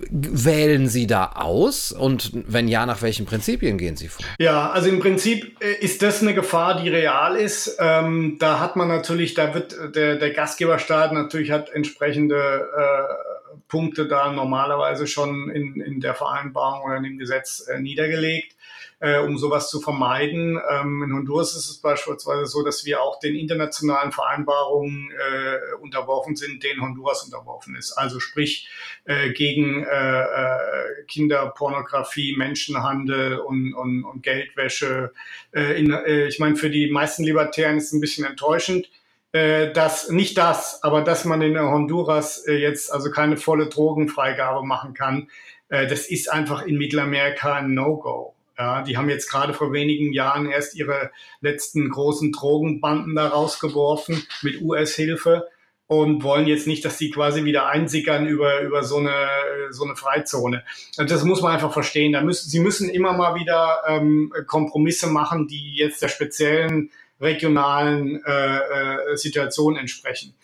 [0.10, 1.92] Wählen Sie da aus?
[1.92, 4.26] Und wenn ja, nach welchen Prinzipien gehen Sie vor?
[4.40, 7.78] Ja, also im Prinzip äh, ist das eine Gefahr, die real ist.
[7.80, 14.08] Ähm, da hat man natürlich, da wird der, der Gastgeberstaat natürlich hat entsprechende äh, Punkte
[14.08, 18.57] da normalerweise schon in, in der Vereinbarung oder in dem Gesetz äh, niedergelegt
[19.00, 20.60] äh, um sowas zu vermeiden.
[20.70, 26.36] Ähm, in Honduras ist es beispielsweise so, dass wir auch den internationalen Vereinbarungen äh, unterworfen
[26.36, 27.94] sind, denen Honduras unterworfen ist.
[27.94, 28.70] Also sprich
[29.06, 35.14] äh, gegen äh, äh, Kinderpornografie, Menschenhandel und, und, und Geldwäsche.
[35.54, 38.90] Äh, in, äh, ich meine, für die meisten Libertären ist es ein bisschen enttäuschend,
[39.32, 44.66] äh, dass nicht das, aber dass man in Honduras äh, jetzt also keine volle Drogenfreigabe
[44.66, 45.30] machen kann,
[45.70, 48.37] das ist einfach in Mittelamerika ein No-Go.
[48.58, 54.26] Ja, die haben jetzt gerade vor wenigen Jahren erst ihre letzten großen Drogenbanden da rausgeworfen
[54.42, 55.48] mit US-Hilfe
[55.88, 59.16] und wollen jetzt nicht, dass die quasi wieder einsickern über, über so eine,
[59.70, 60.64] so eine Freizone.
[60.98, 62.14] Das muss man einfach verstehen.
[62.14, 66.92] Da müssen, sie müssen immer mal wieder ähm, Kompromisse machen, die jetzt der speziellen
[67.22, 70.36] regionalen äh, äh, Situation entsprechen.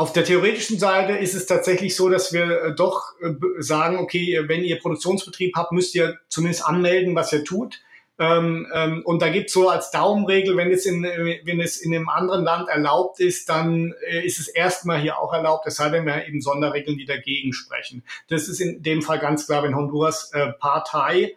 [0.00, 4.44] Auf der theoretischen Seite ist es tatsächlich so, dass wir äh, doch äh, sagen, okay,
[4.46, 7.82] wenn ihr Produktionsbetrieb habt, müsst ihr zumindest anmelden, was ihr tut.
[8.18, 12.08] Ähm, ähm, und da gibt's so als Daumenregel, wenn es, in, wenn es in einem
[12.08, 16.06] anderen Land erlaubt ist, dann äh, ist es erstmal hier auch erlaubt, es sei denn,
[16.06, 18.02] wir eben Sonderregeln, die dagegen sprechen.
[18.28, 21.36] Das ist in dem Fall ganz klar, wenn Honduras äh, Partei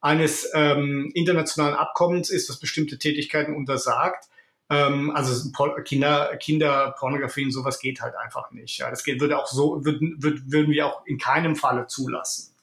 [0.00, 4.28] eines ähm, internationalen Abkommens ist, das bestimmte Tätigkeiten untersagt,
[4.70, 5.50] ähm, also
[5.84, 8.78] Kinder, Kinderpornografie und sowas geht halt einfach nicht.
[8.78, 12.54] Ja, das geht, würde auch so, würden, würden wir auch in keinem Falle zulassen.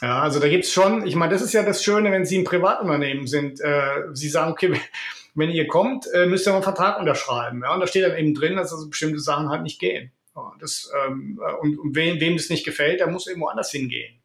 [0.00, 2.44] Ja, also da gibt's schon, ich meine, das ist ja das Schöne, wenn Sie ein
[2.44, 3.60] Privatunternehmen sind.
[3.60, 4.80] Äh, Sie sagen, okay,
[5.34, 7.62] wenn ihr kommt, äh, müsst ihr einen Vertrag unterschreiben.
[7.62, 10.12] Ja, und da steht dann eben drin, dass also bestimmte Sachen halt nicht gehen.
[10.34, 14.18] Ja, das, ähm, und, und wem, wem das nicht gefällt, der muss irgendwo anders hingehen.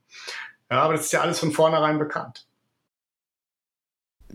[0.70, 2.46] Ja, aber das ist ja alles von vornherein bekannt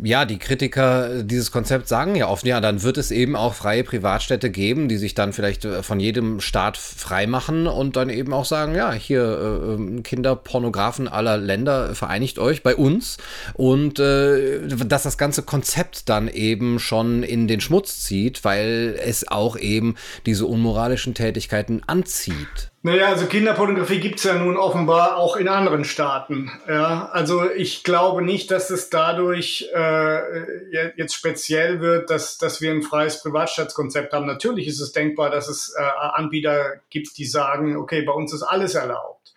[0.01, 3.85] ja, die Kritiker dieses Konzepts sagen ja oft, ja, dann wird es eben auch freie
[3.85, 8.47] Privatstädte geben, die sich dann vielleicht äh, von jedem Staat freimachen und dann eben auch
[8.47, 13.19] sagen, ja, hier äh, ähm, Kinderpornografen aller Länder vereinigt euch bei uns
[13.55, 19.29] und äh, dass das ganze Konzept dann eben schon in den Schmutz zieht, weil es
[19.29, 22.72] auch eben diese unmoralischen Tätigkeiten anzieht.
[22.85, 26.51] Naja, also Kinderpornografie gibt's ja nun offenbar auch in anderen Staaten.
[26.69, 32.73] Ja, also ich glaube nicht, dass es dadurch äh, jetzt speziell wird, dass, dass wir
[32.73, 34.27] ein freies Privatstaatskonzept haben.
[34.27, 38.43] Natürlich ist es denkbar, dass es äh, Anbieter gibt, die sagen, okay, bei uns ist
[38.43, 39.33] alles erlaubt.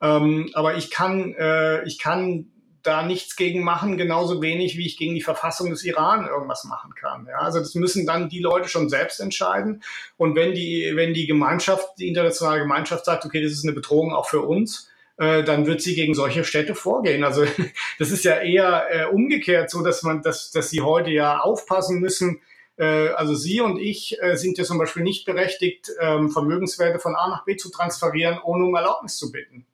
[0.00, 2.46] Ähm, aber ich kann, äh, ich kann
[2.84, 6.94] da nichts gegen machen, genauso wenig wie ich gegen die Verfassung des Iran irgendwas machen
[6.94, 7.26] kann.
[7.26, 9.82] Ja, also das müssen dann die Leute schon selbst entscheiden.
[10.16, 14.12] Und wenn die, wenn die Gemeinschaft, die internationale Gemeinschaft sagt, okay, das ist eine Bedrohung
[14.12, 17.24] auch für uns, äh, dann wird sie gegen solche Städte vorgehen.
[17.24, 17.44] Also
[17.98, 22.00] das ist ja eher äh, umgekehrt so, dass man, dass, dass sie heute ja aufpassen
[22.00, 22.40] müssen.
[22.76, 27.14] Äh, also Sie und ich äh, sind ja zum Beispiel nicht berechtigt, ähm, Vermögenswerte von
[27.14, 29.66] A nach B zu transferieren, ohne um Erlaubnis zu bitten.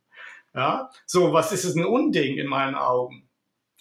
[0.55, 3.29] Ja, so was ist es ein Unding in meinen Augen.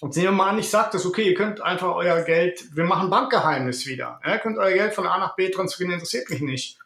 [0.02, 2.86] Und nehmen wir mal an, ich sage das, okay, ihr könnt einfach euer Geld, wir
[2.86, 4.22] machen Bankgeheimnis wieder.
[4.26, 6.80] Ihr könnt euer Geld von A nach B transferieren, interessiert mich nicht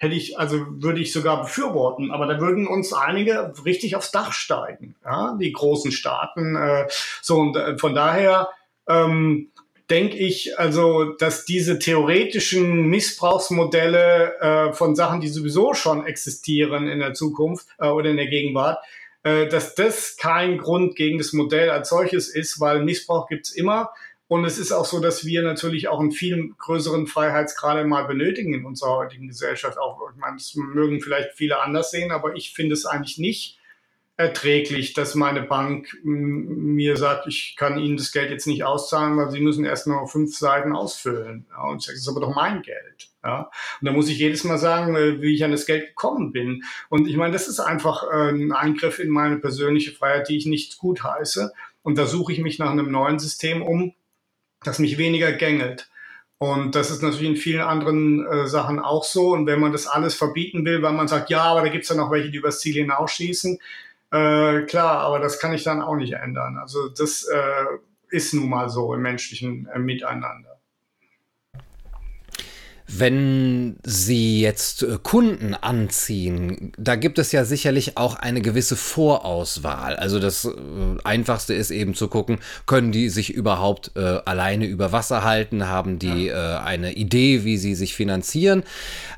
[0.00, 4.32] hätte ich, also würde ich sogar befürworten, aber da würden uns einige richtig aufs Dach
[4.32, 6.56] steigen, ja, die großen Staaten.
[6.56, 6.88] Äh,
[7.20, 8.48] so und äh, von daher
[8.88, 9.50] ähm,
[9.90, 17.00] denke ich, also, dass diese theoretischen Missbrauchsmodelle äh, von Sachen, die sowieso schon existieren in
[17.00, 18.78] der Zukunft äh, oder in der Gegenwart,
[19.22, 23.90] dass das kein Grund gegen das Modell als solches ist, weil Missbrauch gibt's immer.
[24.28, 28.54] Und es ist auch so, dass wir natürlich auch einen viel größeren Freiheitsgrad mal benötigen
[28.54, 29.76] in unserer heutigen Gesellschaft.
[29.76, 33.59] Auch, ich meine, das mögen vielleicht viele anders sehen, aber ich finde es eigentlich nicht
[34.20, 39.30] erträglich, dass meine Bank mir sagt, ich kann Ihnen das Geld jetzt nicht auszahlen, weil
[39.30, 41.46] Sie müssen erst noch fünf Seiten ausfüllen.
[41.50, 43.10] Ja, und ich sage, das ist aber doch mein Geld.
[43.24, 46.32] Ja, und da muss ich jedes Mal sagen, äh, wie ich an das Geld gekommen
[46.32, 46.62] bin.
[46.88, 50.46] Und ich meine, das ist einfach äh, ein Eingriff in meine persönliche Freiheit, die ich
[50.46, 51.52] nicht gut heiße.
[51.82, 53.94] Und da suche ich mich nach einem neuen System um,
[54.62, 55.90] das mich weniger gängelt.
[56.42, 59.32] Und das ist natürlich in vielen anderen äh, Sachen auch so.
[59.32, 61.96] Und wenn man das alles verbieten will, weil man sagt, ja, aber da gibt's ja
[61.96, 63.58] noch welche, die übers Ziel hinausschießen,
[64.10, 66.58] äh, klar, aber das kann ich dann auch nicht ändern.
[66.58, 67.64] Also das äh,
[68.10, 70.59] ist nun mal so im menschlichen äh, Miteinander.
[72.92, 79.94] Wenn Sie jetzt äh, Kunden anziehen, da gibt es ja sicherlich auch eine gewisse Vorauswahl.
[79.94, 80.50] Also das äh,
[81.04, 86.00] Einfachste ist eben zu gucken, können die sich überhaupt äh, alleine über Wasser halten, haben
[86.00, 86.58] die ja.
[86.58, 88.64] äh, eine Idee, wie sie sich finanzieren,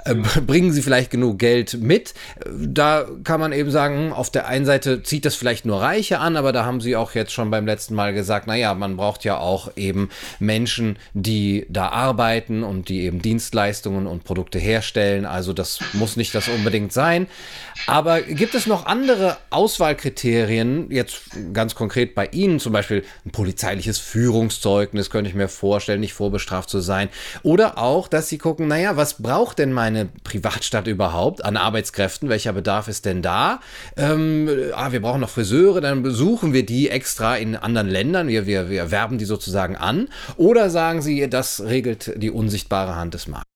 [0.05, 0.15] äh,
[0.47, 2.13] bringen sie vielleicht genug Geld mit.
[2.55, 6.19] Da kann man eben sagen, hm, auf der einen Seite zieht das vielleicht nur Reiche
[6.19, 9.25] an, aber da haben Sie auch jetzt schon beim letzten Mal gesagt, naja, man braucht
[9.25, 15.25] ja auch eben Menschen, die da arbeiten und die eben Dienstleistungen Dienstleistungen und Produkte herstellen.
[15.25, 17.27] Also das muss nicht das unbedingt sein.
[17.87, 21.23] Aber gibt es noch andere Auswahlkriterien, jetzt
[21.53, 26.71] ganz konkret bei Ihnen zum Beispiel ein polizeiliches Führungszeugnis, könnte ich mir vorstellen, nicht vorbestraft
[26.71, 27.09] zu sein.
[27.43, 32.29] Oder auch, dass Sie gucken, naja, was braucht denn meine Privatstadt überhaupt an Arbeitskräften?
[32.29, 33.61] Welcher Bedarf ist denn da?
[33.97, 38.29] Ähm, ah, wir brauchen noch Friseure, dann besuchen wir die extra in anderen Ländern.
[38.29, 40.09] Wir, wir, wir werben die sozusagen an.
[40.37, 43.52] Oder sagen Sie, das regelt die unsichtbare Hand des Marktes?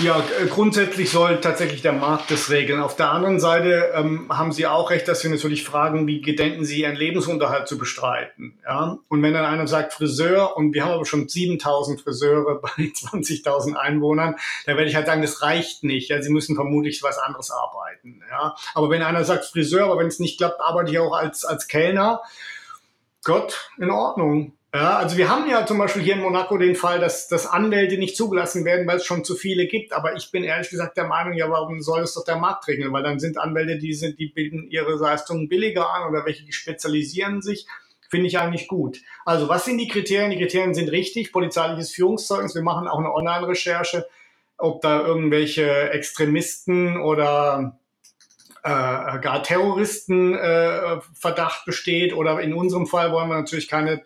[0.00, 2.80] Ja, äh, grundsätzlich soll tatsächlich der Markt das regeln.
[2.80, 6.64] Auf der anderen Seite ähm, haben Sie auch recht, dass wir natürlich fragen, wie gedenken
[6.64, 8.58] Sie, Ihren Lebensunterhalt zu bestreiten.
[8.64, 8.98] Ja?
[9.08, 13.74] Und wenn dann einer sagt Friseur, und wir haben aber schon 7000 Friseure bei 20.000
[13.74, 14.34] Einwohnern,
[14.66, 16.10] dann werde ich halt sagen, das reicht nicht.
[16.10, 16.20] Ja?
[16.20, 18.20] Sie müssen vermutlich was anderes arbeiten.
[18.28, 18.56] Ja?
[18.74, 21.68] Aber wenn einer sagt Friseur, aber wenn es nicht klappt, arbeite ich auch als, als
[21.68, 22.20] Kellner,
[23.22, 24.54] Gott, in Ordnung.
[24.74, 27.96] Ja, also wir haben ja zum Beispiel hier in Monaco den Fall, dass, dass Anwälte
[27.96, 29.92] nicht zugelassen werden, weil es schon zu viele gibt.
[29.92, 32.92] Aber ich bin ehrlich gesagt der Meinung, ja, warum soll es doch der Markt regeln?
[32.92, 36.52] Weil dann sind Anwälte, die sind, die bieten ihre Leistungen billiger an oder welche, die
[36.52, 37.68] spezialisieren sich.
[38.10, 38.98] Finde ich eigentlich gut.
[39.24, 40.32] Also was sind die Kriterien?
[40.32, 41.30] Die Kriterien sind richtig.
[41.30, 42.56] Polizeiliches Führungszeugnis.
[42.56, 44.08] Wir machen auch eine Online-Recherche,
[44.58, 47.78] ob da irgendwelche Extremisten oder
[48.64, 48.68] äh,
[49.20, 52.12] gar Terroristen äh, Verdacht besteht.
[52.12, 54.02] Oder in unserem Fall wollen wir natürlich keine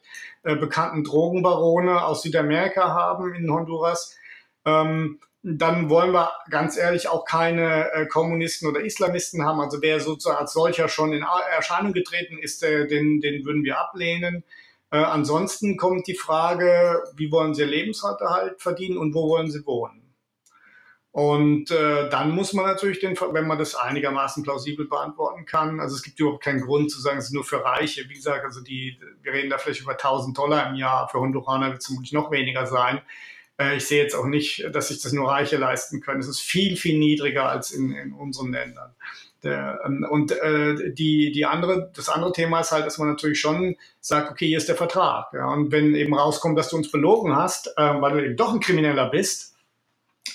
[0.49, 4.17] äh, bekannten Drogenbarone aus Südamerika haben in Honduras.
[4.65, 9.61] Ähm, dann wollen wir ganz ehrlich auch keine äh, Kommunisten oder Islamisten haben.
[9.61, 11.23] Also wer sozusagen als solcher schon in
[11.55, 14.43] Erscheinung getreten ist, äh, den, den würden wir ablehnen.
[14.91, 20.08] Äh, ansonsten kommt die Frage, wie wollen Sie Lebensunterhalt verdienen und wo wollen Sie wohnen?
[21.19, 25.97] Und äh, dann muss man natürlich, den, wenn man das einigermaßen plausibel beantworten kann, also
[25.97, 28.09] es gibt überhaupt keinen Grund zu sagen, es ist nur für Reiche.
[28.09, 31.09] Wie gesagt, also die, wir reden da vielleicht über 1000 Dollar im Jahr.
[31.09, 33.01] Für Honduraner wird es vermutlich noch weniger sein.
[33.61, 36.21] Äh, ich sehe jetzt auch nicht, dass sich das nur Reiche leisten können.
[36.21, 38.95] Es ist viel, viel niedriger als in, in unseren Ländern.
[39.43, 43.41] Der, ähm, und äh, die, die andere, das andere Thema ist halt, dass man natürlich
[43.41, 45.33] schon sagt, okay, hier ist der Vertrag.
[45.33, 48.53] Ja, und wenn eben rauskommt, dass du uns belogen hast, äh, weil du eben doch
[48.53, 49.48] ein Krimineller bist,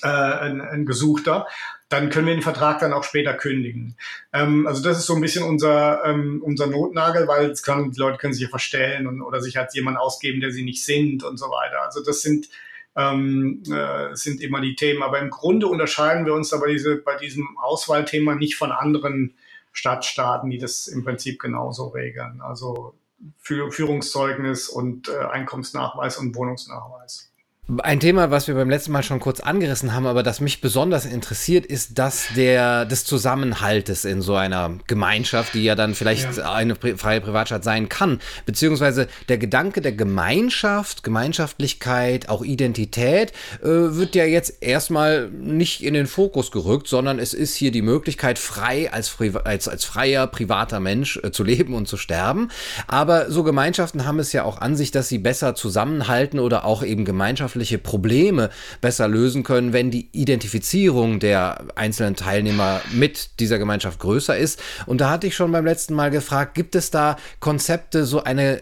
[0.04, 1.48] äh, ein, ein Gesuchter,
[1.90, 3.96] dann können wir den Vertrag dann auch später kündigen.
[4.34, 8.00] Ähm, also das ist so ein bisschen unser, ähm, unser Notnagel, weil es kann, die
[8.00, 11.24] Leute können sich ja verstellen und, oder sich als jemand ausgeben, der sie nicht sind
[11.24, 11.82] und so weiter.
[11.84, 12.50] Also das sind,
[12.96, 15.04] ähm, äh, sind immer die Themen.
[15.04, 19.36] Aber im Grunde unterscheiden wir uns aber diese, bei diesem Auswahlthema nicht von anderen
[19.72, 22.42] Stadtstaaten, die das im Prinzip genauso regeln.
[22.42, 22.96] Also
[23.40, 27.33] Führungszeugnis und äh, Einkommensnachweis und Wohnungsnachweis.
[27.82, 31.06] Ein Thema, was wir beim letzten Mal schon kurz angerissen haben, aber das mich besonders
[31.06, 36.52] interessiert, ist das der, des Zusammenhaltes in so einer Gemeinschaft, die ja dann vielleicht ja.
[36.52, 38.20] eine freie Privatstadt sein kann.
[38.46, 45.94] Beziehungsweise der Gedanke der Gemeinschaft, Gemeinschaftlichkeit, auch Identität, äh, wird ja jetzt erstmal nicht in
[45.94, 50.82] den Fokus gerückt, sondern es ist hier die Möglichkeit, frei als, als, als freier, privater
[50.82, 52.50] Mensch äh, zu leben und zu sterben.
[52.88, 56.84] Aber so Gemeinschaften haben es ja auch an sich, dass sie besser zusammenhalten oder auch
[56.84, 58.50] eben Gemeinschaften gesellschaftliche Probleme
[58.82, 64.62] besser lösen können, wenn die Identifizierung der einzelnen Teilnehmer mit dieser Gemeinschaft größer ist.
[64.86, 68.62] Und da hatte ich schon beim letzten Mal gefragt, gibt es da Konzepte, so eine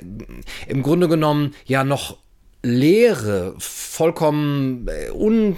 [0.68, 2.18] im Grunde genommen ja noch
[2.64, 5.58] leere, vollkommen äh, un,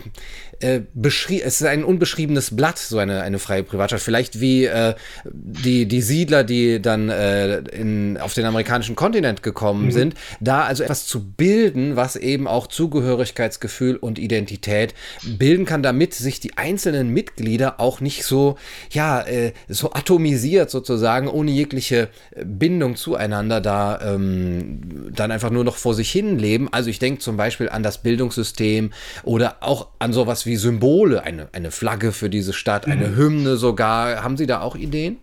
[0.64, 4.02] äh, es ist ein unbeschriebenes Blatt, so eine, eine freie Privatstadt.
[4.02, 4.96] Vielleicht wie äh,
[5.26, 9.92] die, die Siedler, die dann äh, in, auf den amerikanischen Kontinent gekommen mhm.
[9.92, 16.14] sind, da also etwas zu bilden, was eben auch Zugehörigkeitsgefühl und Identität bilden kann, damit
[16.14, 18.58] sich die einzelnen Mitglieder auch nicht so,
[18.90, 22.10] ja, äh, so atomisiert sozusagen, ohne jegliche
[22.44, 26.70] Bindung zueinander da ähm, dann einfach nur noch vor sich hin leben.
[26.72, 28.92] Also ich denke zum Beispiel an das Bildungssystem
[29.24, 33.16] oder auch an sowas wie wie Symbole, eine, eine Flagge für diese Stadt, eine mhm.
[33.16, 34.24] Hymne sogar.
[34.24, 35.18] Haben Sie da auch Ideen?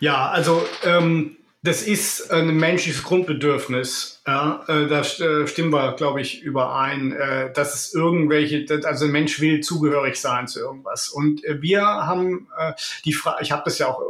[0.00, 4.22] Ja, also ähm, das ist ein menschliches Grundbedürfnis.
[4.26, 9.10] Ja, äh, da äh, stimmen wir, glaube ich, überein, äh, dass es irgendwelche, also ein
[9.10, 11.10] Mensch will zugehörig sein zu irgendwas.
[11.10, 12.72] Und äh, wir haben äh,
[13.04, 14.04] die Frage, ich habe das ja auch äh,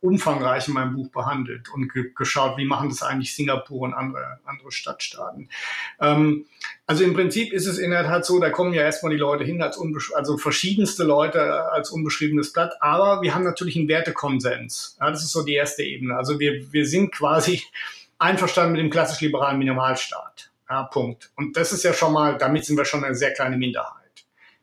[0.00, 4.38] umfangreich in meinem Buch behandelt und ge geschaut, wie machen das eigentlich Singapur und andere,
[4.44, 5.48] andere Stadtstaaten.
[6.00, 6.46] Ähm,
[6.86, 9.44] also im Prinzip ist es in der Tat so, da kommen ja erstmal die Leute
[9.44, 9.80] hin, als
[10.14, 14.96] also verschiedenste Leute als unbeschriebenes Blatt, aber wir haben natürlich einen Wertekonsens.
[15.00, 16.16] Ja, das ist so die erste Ebene.
[16.16, 17.62] Also wir, wir sind quasi
[18.18, 20.50] einverstanden mit dem klassisch-liberalen Minimalstaat.
[20.68, 21.30] Ja, Punkt.
[21.36, 23.97] Und das ist ja schon mal, damit sind wir schon eine sehr kleine Minderheit.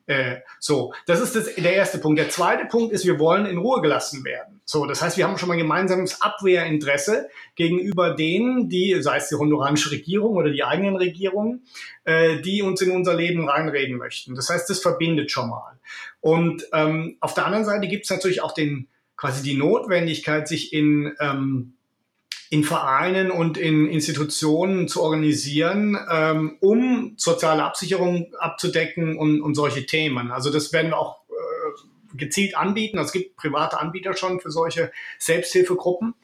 [0.06, 2.18] Äh, so, das ist das, der erste Punkt.
[2.18, 4.60] Der zweite Punkt ist, wir wollen in Ruhe gelassen werden.
[4.64, 9.34] So, das heißt, wir haben schon mal gemeinsames Abwehrinteresse gegenüber denen, die, sei es die
[9.34, 11.66] honduranische Regierung oder die eigenen Regierungen,
[12.04, 14.34] äh, die uns in unser Leben reinreden möchten.
[14.34, 15.78] Das heißt, das verbindet schon mal.
[16.20, 20.72] Und ähm, auf der anderen Seite gibt es natürlich auch den quasi die Notwendigkeit, sich
[20.72, 21.75] in ähm,
[22.56, 29.84] in Vereinen und in Institutionen zu organisieren, ähm, um soziale Absicherung abzudecken und, und solche
[29.84, 30.30] Themen.
[30.30, 32.98] Also das werden wir auch äh, gezielt anbieten.
[32.98, 36.14] Es gibt private Anbieter schon für solche Selbsthilfegruppen.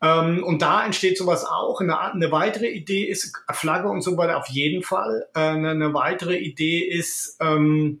[0.00, 1.82] Ähm, und da entsteht sowas auch.
[1.82, 5.26] Eine, eine, weitere Idee ist Flagge und so weiter auf jeden Fall.
[5.34, 8.00] Äh, eine, eine, weitere Idee ist ähm,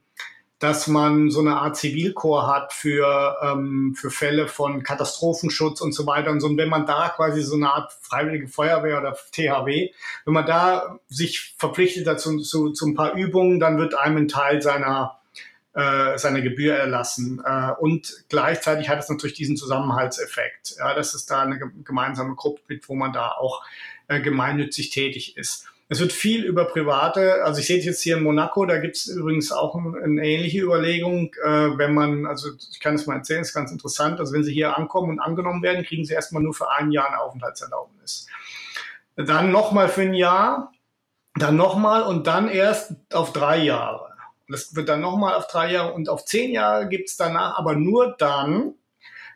[0.64, 6.06] dass man so eine Art Zivilkorps hat für, ähm, für Fälle von Katastrophenschutz und so
[6.06, 6.30] weiter.
[6.30, 9.90] Und so, und wenn man da quasi so eine Art Freiwillige Feuerwehr oder THW,
[10.24, 14.28] wenn man da sich verpflichtet dazu zu, zu ein paar Übungen, dann wird einem ein
[14.28, 15.18] Teil seiner,
[15.74, 17.42] äh, seiner Gebühr erlassen.
[17.44, 22.62] Äh, und gleichzeitig hat es natürlich diesen Zusammenhaltseffekt, ja, dass es da eine gemeinsame Gruppe
[22.68, 23.62] gibt, wo man da auch
[24.08, 25.66] äh, gemeinnützig tätig ist.
[25.88, 29.06] Es wird viel über private, also ich sehe jetzt hier in Monaco, da gibt es
[29.06, 33.42] übrigens auch ein, eine ähnliche Überlegung, äh, wenn man, also ich kann es mal erzählen,
[33.42, 36.54] ist ganz interessant, also wenn Sie hier ankommen und angenommen werden, kriegen Sie erstmal nur
[36.54, 38.28] für ein Jahr eine Aufenthaltserlaubnis.
[39.16, 40.72] Dann nochmal für ein Jahr,
[41.34, 44.14] dann nochmal und dann erst auf drei Jahre.
[44.48, 47.74] Das wird dann nochmal auf drei Jahre und auf zehn Jahre gibt es danach, aber
[47.74, 48.74] nur dann,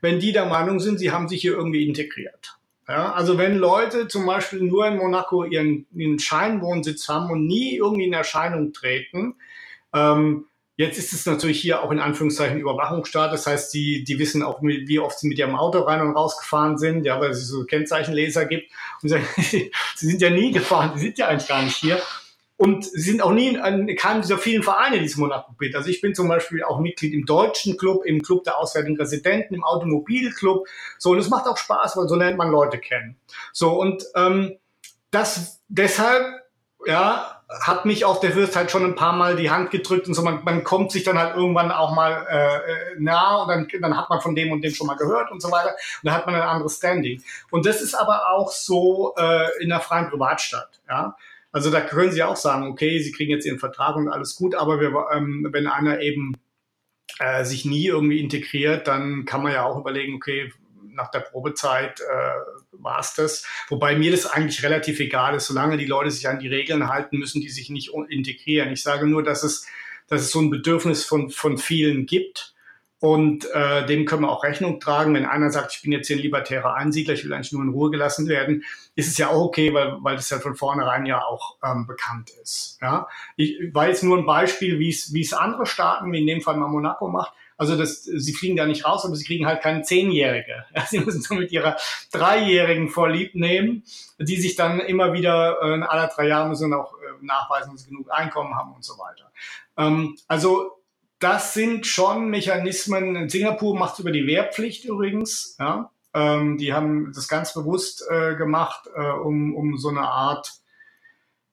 [0.00, 2.57] wenn die der Meinung sind, sie haben sich hier irgendwie integriert.
[2.88, 7.77] Ja, also wenn Leute zum Beispiel nur in Monaco ihren, ihren Scheinwohnsitz haben und nie
[7.77, 9.35] irgendwie in Erscheinung treten,
[9.94, 10.46] ähm,
[10.79, 13.33] Jetzt ist es natürlich hier auch in Anführungszeichen Überwachungsstaat.
[13.33, 16.38] Das heißt, die, die wissen auch, wie oft sie mit ihrem Auto rein und raus
[16.38, 18.70] gefahren sind, ja, weil es so Kennzeichenleser gibt.
[19.03, 19.18] Und sie,
[19.96, 22.01] sie sind ja nie gefahren, die sind ja eigentlich gar nicht hier.
[22.58, 25.76] Und sind auch nie in keinem dieser vielen Vereine, die es Monaco gibt.
[25.76, 29.54] Also ich bin zum Beispiel auch Mitglied im Deutschen Club, im Club der auswärtigen Residenten,
[29.54, 30.66] im Automobilclub.
[30.98, 33.16] So, und es macht auch Spaß, weil so lernt man Leute kennen.
[33.52, 34.58] So, und ähm,
[35.12, 36.26] das deshalb,
[36.84, 40.14] ja, hat mich auch der Fürst halt schon ein paar Mal die Hand gedrückt und
[40.14, 43.96] so, man, man kommt sich dann halt irgendwann auch mal äh nah und dann, dann
[43.96, 45.70] hat man von dem und dem schon mal gehört und so weiter.
[45.70, 47.22] Und dann hat man ein anderes Standing.
[47.50, 51.16] Und das ist aber auch so äh, in der freien Privatstadt, ja.
[51.58, 54.54] Also da können Sie auch sagen, okay, Sie kriegen jetzt Ihren Vertrag und alles gut,
[54.54, 56.36] aber wir, ähm, wenn einer eben
[57.18, 60.52] äh, sich nie irgendwie integriert, dann kann man ja auch überlegen, okay,
[60.92, 62.04] nach der Probezeit äh,
[62.70, 63.44] war es das.
[63.68, 67.18] Wobei mir das eigentlich relativ egal ist, solange die Leute sich an die Regeln halten,
[67.18, 68.70] müssen die sich nicht integrieren.
[68.70, 69.66] Ich sage nur, dass es,
[70.06, 72.54] dass es so ein Bedürfnis von, von vielen gibt
[73.00, 75.14] Und äh, dem können wir auch Rechnung tragen.
[75.14, 77.68] Wenn einer sagt, ich bin jetzt hier ein libertärer Einsiedler, ich will eigentlich nur in
[77.68, 78.64] Ruhe gelassen werden,
[78.96, 82.30] ist es ja auch okay, weil, weil das ja von vornherein ja auch ähm, bekannt
[82.42, 82.78] ist.
[82.82, 83.06] Ja?
[83.37, 86.40] Ich war jetzt nur ein Beispiel, wie es wie es andere Staaten, wie in dem
[86.40, 87.32] Fall mal Monaco macht.
[87.57, 90.64] Also das, sie fliegen da nicht raus, aber sie kriegen halt keine Zehnjährige.
[90.74, 91.76] Ja, sie müssen so mit ihrer
[92.12, 93.82] Dreijährigen vorlieb nehmen,
[94.18, 97.82] die sich dann immer wieder äh, in aller drei Jahre müssen auch äh, nachweisen, dass
[97.82, 99.32] sie genug Einkommen haben und so weiter.
[99.76, 100.78] Ähm, also
[101.18, 103.16] das sind schon Mechanismen.
[103.16, 105.56] In Singapur macht es über die Wehrpflicht übrigens.
[105.58, 105.90] Ja?
[106.14, 110.52] Ähm, die haben das ganz bewusst äh, gemacht, äh, um, um so eine Art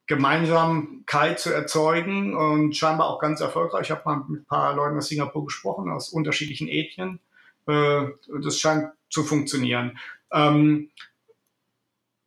[0.07, 3.87] Gemeinsamkeit zu erzeugen und scheinbar auch ganz erfolgreich.
[3.87, 7.19] Ich habe mal mit ein paar Leuten aus Singapur gesprochen, aus unterschiedlichen Ethnien.
[7.67, 8.03] Äh,
[8.43, 9.97] das scheint zu funktionieren.
[10.31, 10.91] Ähm,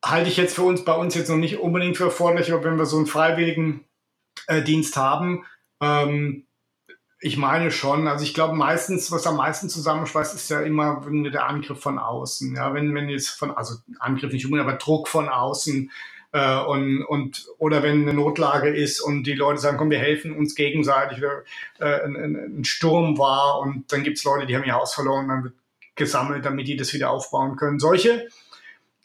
[0.04, 2.78] halte ich jetzt für uns bei uns jetzt noch nicht unbedingt für erforderlich, aber wenn
[2.78, 3.84] wir so einen freiwilligen
[4.48, 5.44] äh, Dienst haben,
[5.80, 6.47] ähm,
[7.20, 8.06] ich meine schon.
[8.06, 12.54] Also ich glaube meistens, was am meisten zusammenschweißt, ist ja immer der Angriff von außen.
[12.54, 15.90] Ja, wenn, wenn jetzt von, also Angriff nicht unbedingt, aber Druck von außen.
[16.30, 20.36] Äh, und, und, oder wenn eine Notlage ist und die Leute sagen, komm, wir helfen
[20.36, 24.74] uns gegenseitig, äh, ein, ein, Sturm war und dann gibt es Leute, die haben ihr
[24.74, 25.54] Haus verloren, dann wird
[25.96, 27.78] gesammelt, damit die das wieder aufbauen können.
[27.78, 28.28] Solche,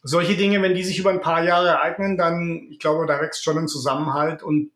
[0.03, 3.43] solche Dinge, wenn die sich über ein paar Jahre ereignen, dann, ich glaube, da wächst
[3.43, 4.72] schon ein Zusammenhalt und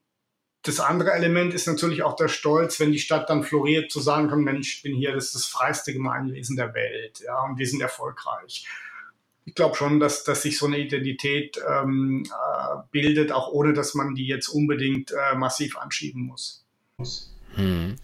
[0.64, 4.30] das andere Element ist natürlich auch der Stolz, wenn die Stadt dann floriert, zu sagen
[4.30, 7.68] kann, Mensch, ich bin hier, das ist das freiste Gemeinwesen der Welt, ja, und wir
[7.68, 8.68] sind erfolgreich.
[9.46, 13.94] Ich glaube schon, dass, dass sich so eine Identität ähm, äh, bildet, auch ohne dass
[13.94, 16.66] man die jetzt unbedingt äh, massiv anschieben muss.
[17.58, 17.96] Hm.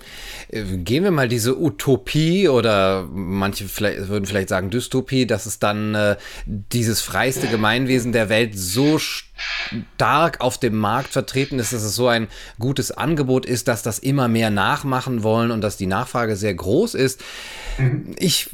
[0.49, 5.59] Äh, gehen wir mal diese Utopie oder manche vielleicht, würden vielleicht sagen Dystopie, dass es
[5.59, 11.83] dann äh, dieses freiste Gemeinwesen der Welt so stark auf dem Markt vertreten ist, dass
[11.83, 12.27] es so ein
[12.57, 16.95] gutes Angebot ist, dass das immer mehr nachmachen wollen und dass die Nachfrage sehr groß
[16.95, 17.21] ist.
[17.77, 18.15] Mhm.
[18.17, 18.49] Ich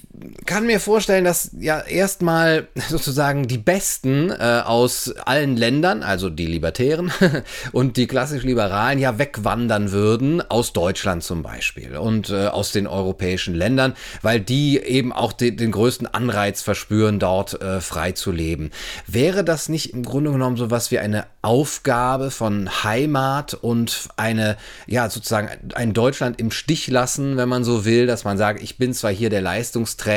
[0.45, 6.45] kann mir vorstellen, dass ja erstmal sozusagen die Besten äh, aus allen Ländern, also die
[6.45, 7.11] Libertären
[7.72, 12.88] und die klassisch Liberalen, ja wegwandern würden, aus Deutschland zum Beispiel und äh, aus den
[12.88, 18.32] europäischen Ländern, weil die eben auch de den größten Anreiz verspüren, dort äh, frei zu
[18.32, 18.72] leben.
[19.07, 24.57] Wäre das nicht im Grunde genommen so was wie eine Aufgabe von Heimat und eine,
[24.88, 28.78] ja, sozusagen ein Deutschland im Stich lassen, wenn man so will, dass man sagt, ich
[28.78, 30.09] bin zwar hier der Leistungsträger,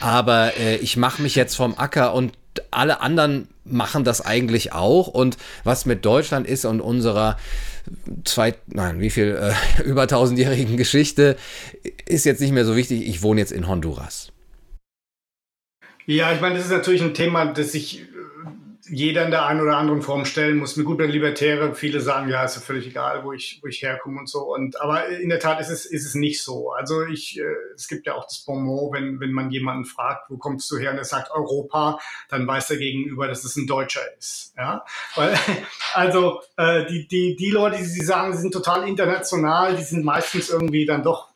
[0.00, 2.32] aber äh, ich mache mich jetzt vom Acker und
[2.70, 5.08] alle anderen machen das eigentlich auch.
[5.08, 7.36] Und was mit Deutschland ist und unserer
[8.24, 11.36] zwei, nein, wie viel, äh, über tausendjährigen Geschichte,
[12.06, 13.06] ist jetzt nicht mehr so wichtig.
[13.06, 14.32] Ich wohne jetzt in Honduras.
[16.06, 18.06] Ja, ich meine, das ist natürlich ein Thema, das sich
[18.90, 20.76] jeder in der einen oder anderen Form stellen muss.
[20.76, 23.82] Mir gut, wenn Libertäre, viele sagen, ja, ist ja völlig egal, wo ich, wo ich
[23.82, 24.54] herkomme und so.
[24.54, 26.72] Und, aber in der Tat ist es, ist es nicht so.
[26.72, 30.36] Also ich, äh, es gibt ja auch das Bonmot, wenn, wenn man jemanden fragt, wo
[30.36, 30.90] kommst du her?
[30.90, 34.54] Und er sagt Europa, dann weiß der Gegenüber, dass es ein Deutscher ist.
[34.56, 34.84] Ja,
[35.14, 35.38] weil,
[35.94, 40.04] also, äh, die, die, die Leute, die sie sagen, sie sind total international, die sind
[40.04, 41.28] meistens irgendwie dann doch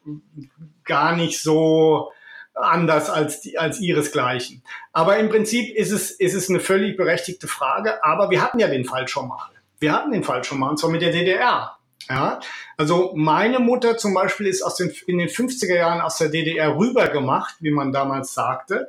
[0.84, 2.10] gar nicht so,
[2.54, 4.62] anders als, die, als ihresgleichen.
[4.92, 8.04] Aber im Prinzip ist es, ist es eine völlig berechtigte Frage.
[8.04, 9.50] Aber wir hatten ja den Fall schon mal.
[9.78, 11.76] Wir hatten den Fall schon mal, und zwar mit der DDR.
[12.08, 12.40] Ja,
[12.76, 16.76] also meine Mutter zum Beispiel ist aus den, in den 50er Jahren aus der DDR
[16.76, 18.88] rübergemacht, wie man damals sagte,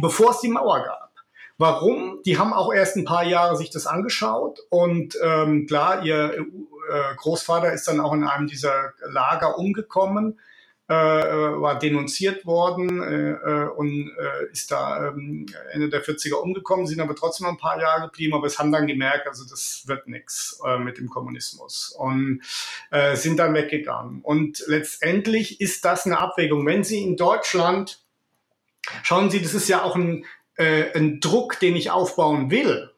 [0.00, 1.10] bevor es die Mauer gab.
[1.56, 2.20] Warum?
[2.24, 7.14] Die haben auch erst ein paar Jahre sich das angeschaut und ähm, klar, ihr äh,
[7.16, 10.38] Großvater ist dann auch in einem dieser Lager umgekommen
[10.90, 16.34] äh, äh, war denunziert worden äh, äh, und äh, ist da ähm, Ende der 40er
[16.34, 19.84] umgekommen, sind aber trotzdem ein paar Jahre geblieben, aber es haben dann gemerkt, also das
[19.86, 22.42] wird nichts äh, mit dem Kommunismus und
[22.90, 24.20] äh, sind dann weggegangen.
[24.22, 26.66] Und letztendlich ist das eine Abwägung.
[26.66, 28.02] Wenn Sie in Deutschland,
[29.04, 30.24] schauen Sie, das ist ja auch ein,
[30.56, 32.89] äh, ein Druck, den ich aufbauen will.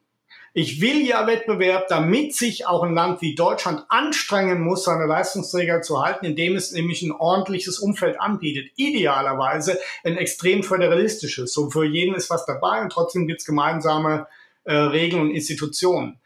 [0.55, 5.81] Ich will ja Wettbewerb, damit sich auch ein Land wie Deutschland anstrengen muss, seine Leistungsträger
[5.81, 8.71] zu halten, indem es nämlich ein ordentliches Umfeld anbietet.
[8.77, 11.55] Idealerweise ein extrem föderalistisches.
[11.55, 14.27] So für jeden ist was dabei und trotzdem gibt's gemeinsame
[14.65, 16.21] äh, Regeln und Institutionen.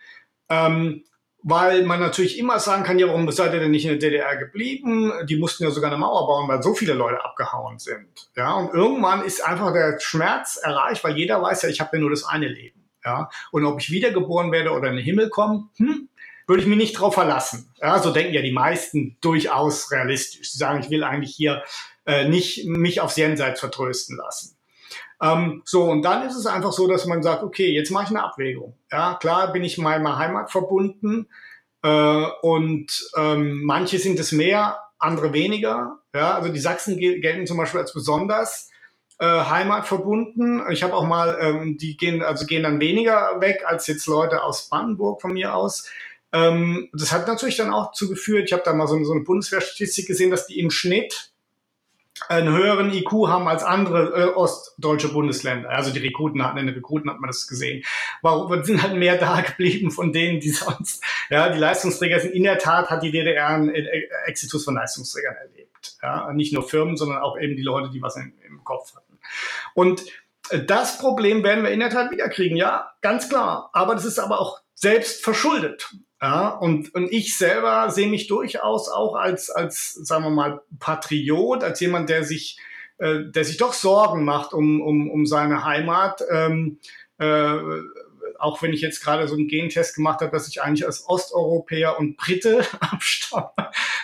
[0.48, 1.04] Ähm,
[1.48, 4.36] weil man natürlich immer sagen kann, ja, warum seid ihr denn nicht in der DDR
[4.36, 5.12] geblieben?
[5.28, 8.08] Die mussten ja sogar eine Mauer bauen, weil so viele Leute abgehauen sind.
[8.34, 12.00] Ja, und irgendwann ist einfach der Schmerz erreicht, weil jeder weiß ja, ich habe ja
[12.00, 12.75] nur das eine Leben.
[13.06, 13.30] Ja?
[13.52, 16.08] Und ob ich wiedergeboren werde oder in den Himmel komme, hm,
[16.46, 17.72] würde ich mich nicht drauf verlassen.
[17.80, 20.52] Ja, so denken ja die meisten durchaus realistisch.
[20.52, 21.62] Sie sagen, ich will eigentlich hier
[22.04, 24.56] äh, nicht mich aufs Jenseits vertrösten lassen.
[25.20, 28.10] Ähm, so, und dann ist es einfach so, dass man sagt, okay, jetzt mache ich
[28.10, 28.76] eine Abwägung.
[28.92, 31.28] Ja, klar bin ich meiner Heimat verbunden
[31.82, 36.00] äh, und ähm, manche sind es mehr andere weniger.
[36.14, 38.70] Ja, also die Sachsen gelten zum Beispiel als besonders
[39.18, 40.62] äh, heimatverbunden.
[40.70, 44.42] Ich habe auch mal, ähm, die gehen, also gehen dann weniger weg als jetzt Leute
[44.42, 45.88] aus Brandenburg von mir aus.
[46.32, 50.06] Ähm, das hat natürlich dann auch zugeführt, ich habe da mal so, so eine Bundeswehrstatistik
[50.06, 51.30] gesehen, dass die im Schnitt
[52.28, 55.70] einen höheren IQ haben als andere äh, ostdeutsche Bundesländer.
[55.70, 57.84] Also die Rekruten hatten, in den Rekruten hat man das gesehen.
[58.22, 62.34] Warum sind halt mehr da geblieben von denen, die sonst, ja, die Leistungsträger sind.
[62.34, 65.96] In der Tat hat die DDR einen äh, Exitus von Leistungsträgern erlebt.
[66.02, 69.05] Ja, nicht nur Firmen, sondern auch eben die Leute, die was in, im Kopf hatten.
[69.74, 70.04] Und
[70.50, 73.70] äh, das Problem werden wir in der Tat wiederkriegen, ja, ganz klar.
[73.72, 75.90] Aber das ist aber auch selbst verschuldet.
[76.20, 81.62] Ja, und, und ich selber sehe mich durchaus auch als, als, sagen wir mal, Patriot,
[81.62, 82.58] als jemand, der sich,
[82.98, 86.22] äh, der sich doch Sorgen macht um, um, um seine Heimat.
[86.30, 86.78] Ähm,
[87.18, 87.58] äh,
[88.38, 91.98] auch wenn ich jetzt gerade so einen Gentest gemacht habe, dass ich eigentlich als Osteuropäer
[91.98, 93.52] und Brite abstamme.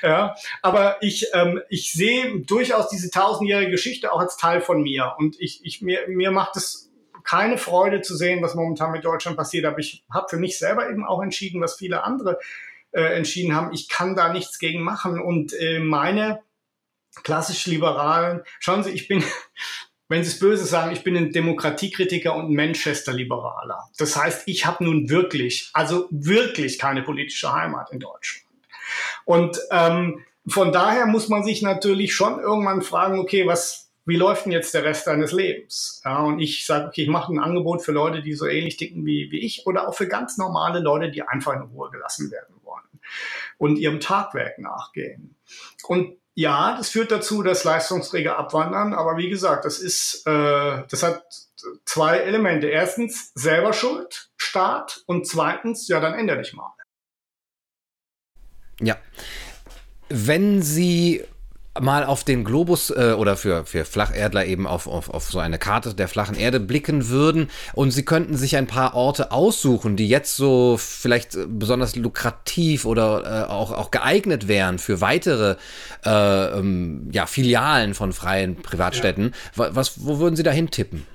[0.02, 5.14] ja, aber ich, ähm, ich sehe durchaus diese tausendjährige Geschichte auch als Teil von mir.
[5.18, 6.90] Und ich, ich, mir, mir macht es
[7.24, 9.64] keine Freude zu sehen, was momentan mit Deutschland passiert.
[9.64, 12.38] Aber ich habe für mich selber eben auch entschieden, was viele andere
[12.92, 13.72] äh, entschieden haben.
[13.72, 15.20] Ich kann da nichts gegen machen.
[15.20, 16.42] Und äh, meine
[17.22, 19.22] klassisch Liberalen, schauen Sie, ich bin,
[20.08, 23.88] wenn Sie es böse sagen, ich bin ein Demokratiekritiker und ein Manchester-Liberaler.
[23.96, 28.46] Das heißt, ich habe nun wirklich, also wirklich keine politische Heimat in Deutschland.
[29.24, 34.44] Und ähm, von daher muss man sich natürlich schon irgendwann fragen, okay, was, wie läuft
[34.44, 36.02] denn jetzt der Rest deines Lebens?
[36.04, 39.06] Ja, und ich sage, okay, ich mache ein Angebot für Leute, die so ähnlich ticken
[39.06, 42.56] wie, wie ich oder auch für ganz normale Leute, die einfach in Ruhe gelassen werden
[42.64, 42.82] wollen
[43.58, 45.36] und ihrem Tagwerk nachgehen.
[45.86, 51.02] Und ja, das führt dazu, dass Leistungsträger abwandern, aber wie gesagt, das ist, äh, das
[51.02, 51.24] hat
[51.84, 52.68] zwei Elemente.
[52.68, 56.72] Erstens selber Schuld, Staat und zweitens, ja, dann ändere dich mal.
[58.80, 58.96] Ja.
[60.08, 61.24] Wenn Sie
[61.80, 65.58] mal auf den Globus äh, oder für, für Flacherdler eben auf, auf, auf so eine
[65.58, 70.08] Karte der flachen Erde blicken würden und sie könnten sich ein paar Orte aussuchen, die
[70.08, 75.56] jetzt so vielleicht besonders lukrativ oder äh, auch, auch geeignet wären für weitere
[76.04, 79.34] äh, ähm, ja, Filialen von freien Privatstädten.
[79.56, 79.74] Ja.
[79.74, 81.06] Was, wo würden Sie da hintippen?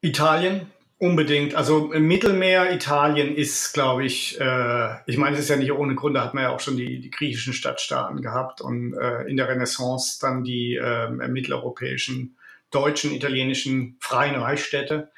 [0.00, 0.66] Italien,
[1.02, 1.54] Unbedingt.
[1.54, 5.94] Also im Mittelmeer, Italien ist, glaube ich, äh, ich meine, es ist ja nicht ohne
[5.94, 9.38] Grund, da hat man ja auch schon die, die griechischen Stadtstaaten gehabt und äh, in
[9.38, 12.36] der Renaissance dann die äh, mitteleuropäischen,
[12.70, 15.10] deutschen, italienischen freien Reichsstädte.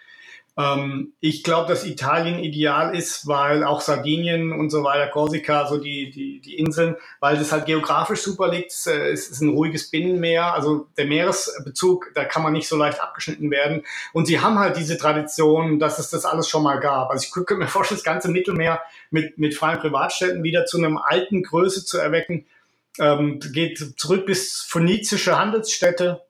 [0.59, 5.79] Ähm, ich glaube, dass Italien ideal ist, weil auch Sardinien und so weiter, Korsika, so
[5.79, 8.71] die, die, die Inseln, weil das halt geografisch super liegt.
[8.71, 13.51] Es ist ein ruhiges Binnenmeer, also der Meeresbezug, da kann man nicht so leicht abgeschnitten
[13.51, 13.83] werden.
[14.13, 17.11] Und sie haben halt diese Tradition, dass es das alles schon mal gab.
[17.11, 20.99] Also ich könnte mir vorstellen, das ganze Mittelmeer mit, mit freien Privatstädten wieder zu einem
[20.99, 22.45] alten Größe zu erwecken.
[22.99, 26.21] Ähm, geht zurück bis phönizische Handelsstädte,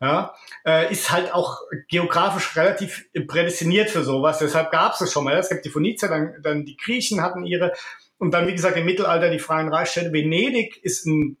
[0.00, 0.34] ja,
[0.64, 4.38] äh, ist halt auch geografisch relativ prädestiniert für sowas.
[4.38, 5.36] Deshalb gab es es schon mal.
[5.36, 7.72] Es gibt die Phönizier, dann, dann die Griechen hatten ihre
[8.20, 10.12] und dann, wie gesagt, im Mittelalter die freien Reichsstädte.
[10.12, 11.38] Venedig ist ein,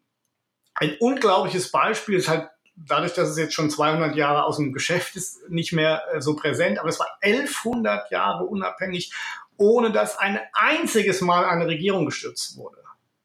[0.74, 2.16] ein unglaubliches Beispiel.
[2.16, 6.02] Ist halt dadurch, dass es jetzt schon 200 Jahre aus dem Geschäft ist, nicht mehr
[6.12, 6.78] äh, so präsent.
[6.78, 9.12] Aber es war 1100 Jahre unabhängig,
[9.58, 12.78] ohne dass ein einziges Mal eine Regierung gestürzt wurde.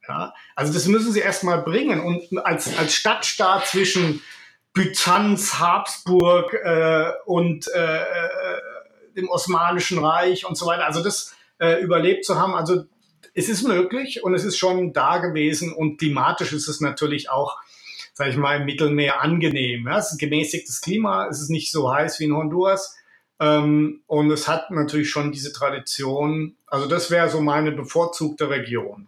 [0.07, 2.01] Ja, also das müssen sie erst mal bringen.
[2.01, 4.21] Und als, als Stadtstaat zwischen
[4.75, 8.61] Byzanz, Habsburg äh, und äh, äh,
[9.15, 10.85] dem Osmanischen Reich und so weiter.
[10.85, 12.83] Also das äh, überlebt zu haben, also
[13.33, 17.57] es ist möglich und es ist schon da gewesen und klimatisch ist es natürlich auch,
[18.13, 19.87] sage ich mal, im Mittelmeer angenehm.
[19.87, 19.97] Ja?
[19.97, 22.97] Es ist gemäßigtes Klima, es ist nicht so heiß wie in Honduras
[23.39, 26.57] ähm, und es hat natürlich schon diese Tradition.
[26.67, 29.07] Also das wäre so meine bevorzugte Region.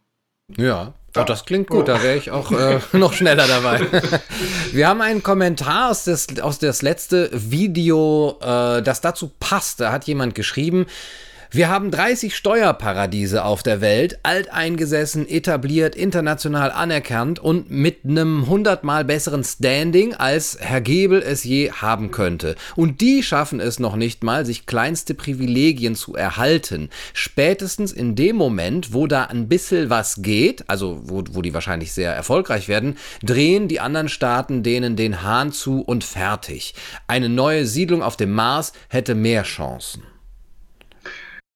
[0.55, 3.82] Ja, Oh, das klingt gut, da wäre ich auch äh, noch schneller dabei.
[4.72, 9.80] Wir haben einen Kommentar aus, des, aus das letzte Video, äh, das dazu passt.
[9.80, 10.86] Da hat jemand geschrieben,
[11.52, 19.06] wir haben 30 Steuerparadiese auf der Welt, alteingesessen, etabliert, international anerkannt und mit einem hundertmal
[19.06, 22.56] besseren Standing, als Herr Gebel es je haben könnte.
[22.76, 26.89] Und die schaffen es noch nicht mal, sich kleinste Privilegien zu erhalten.
[27.14, 31.93] Spätestens in dem Moment, wo da ein bisschen was geht, also wo, wo die wahrscheinlich
[31.93, 36.76] sehr erfolgreich werden, drehen die anderen Staaten denen den Hahn zu und fertig.
[37.08, 40.04] Eine neue Siedlung auf dem Mars hätte mehr Chancen.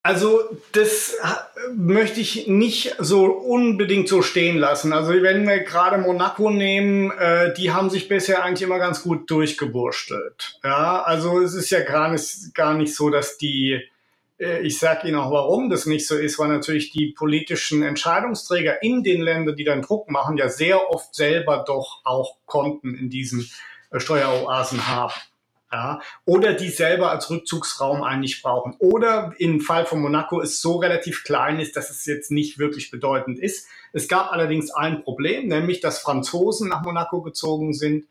[0.03, 0.41] Also
[0.71, 1.15] das
[1.75, 4.93] möchte ich nicht so unbedingt so stehen lassen.
[4.93, 9.29] Also wenn wir gerade Monaco nehmen, äh, die haben sich bisher eigentlich immer ganz gut
[9.29, 10.59] durchgewurstelt.
[10.63, 13.79] Ja, also es ist ja gar nicht, gar nicht so, dass die
[14.41, 18.81] äh, ich sage Ihnen auch, warum das nicht so ist, weil natürlich die politischen Entscheidungsträger
[18.81, 23.09] in den Ländern, die dann Druck machen, ja sehr oft selber doch auch Konten in
[23.09, 23.49] diesen
[23.91, 25.13] äh, Steueroasen haben.
[25.73, 28.75] Ja, oder die selber als Rückzugsraum eigentlich brauchen.
[28.79, 32.91] Oder im Fall von Monaco es so relativ klein ist, dass es jetzt nicht wirklich
[32.91, 33.67] bedeutend ist.
[33.93, 38.05] Es gab allerdings ein Problem, nämlich dass Franzosen nach Monaco gezogen sind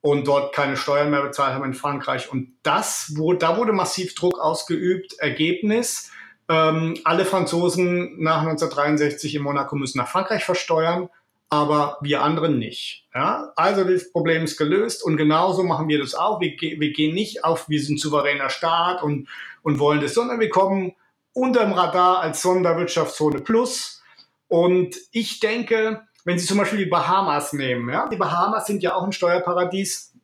[0.00, 2.32] und dort keine Steuern mehr bezahlt haben in Frankreich.
[2.32, 5.14] Und das wurde, da wurde massiv Druck ausgeübt.
[5.18, 6.10] Ergebnis,
[6.48, 11.10] ähm, alle Franzosen nach 1963 in Monaco müssen nach Frankreich versteuern,
[11.50, 13.06] aber wir anderen nicht.
[13.14, 13.52] Ja?
[13.56, 16.40] Also das Problem ist gelöst und genauso machen wir das auch.
[16.40, 19.28] Wir, wir gehen nicht auf, wir sind souveräner Staat und,
[19.62, 20.94] und wollen das, sondern wir kommen
[21.32, 24.02] unter dem Radar als Sonderwirtschaftszone Plus.
[24.48, 28.94] Und ich denke, wenn Sie zum Beispiel die Bahamas nehmen, ja, die Bahamas sind ja
[28.94, 30.14] auch ein Steuerparadies.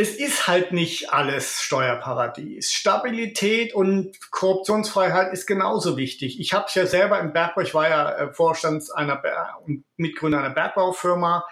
[0.00, 2.72] Es ist halt nicht alles Steuerparadies.
[2.72, 6.40] Stabilität und Korruptionsfreiheit ist genauso wichtig.
[6.40, 9.20] Ich habe es ja selber im Bergbau, ich war ja äh, Vorstand einer
[9.66, 11.44] und Mitgründer einer Bergbaufirma.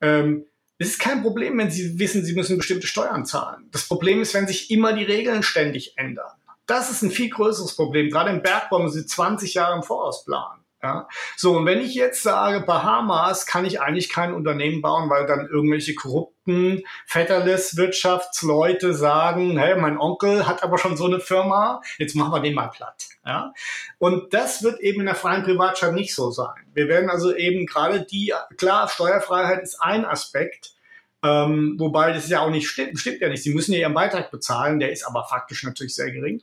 [0.00, 0.46] Ähm,
[0.78, 3.68] es ist kein Problem, wenn Sie wissen, Sie müssen bestimmte Steuern zahlen.
[3.72, 6.30] Das Problem ist, wenn sich immer die Regeln ständig ändern.
[6.66, 8.10] Das ist ein viel größeres Problem.
[8.10, 10.64] Gerade im Bergbau müssen Sie 20 Jahre im Voraus planen.
[10.86, 11.08] Ja?
[11.36, 15.48] So, und wenn ich jetzt sage, Bahamas kann ich eigentlich kein Unternehmen bauen, weil dann
[15.48, 22.32] irgendwelche korrupten Federless-Wirtschaftsleute sagen, hey, mein Onkel hat aber schon so eine Firma, jetzt machen
[22.32, 23.08] wir den mal platt.
[23.24, 23.52] Ja?
[23.98, 26.54] Und das wird eben in der freien Privatstadt nicht so sein.
[26.72, 30.76] Wir werden also eben gerade die, klar, Steuerfreiheit ist ein Aspekt,
[31.24, 33.42] ähm, wobei das ja auch nicht stimmt, stimmt ja nicht.
[33.42, 36.42] Sie müssen ja ihren Beitrag bezahlen, der ist aber faktisch natürlich sehr gering.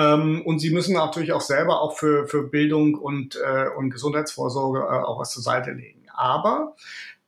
[0.00, 4.80] Ähm, und sie müssen natürlich auch selber auch für, für Bildung und, äh, und Gesundheitsvorsorge
[4.80, 6.06] äh, auch was zur Seite legen.
[6.14, 6.74] Aber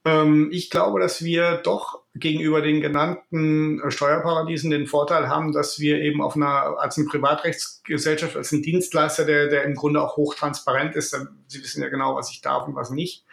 [0.05, 5.81] ähm, ich glaube, dass wir doch gegenüber den genannten äh, Steuerparadiesen den Vorteil haben, dass
[5.81, 10.17] wir eben auf einer, als eine Privatrechtsgesellschaft, als ein Dienstleister, der, der im Grunde auch
[10.17, 11.17] hochtransparent ist,
[11.49, 13.25] Sie wissen ja genau, was ich darf und was nicht,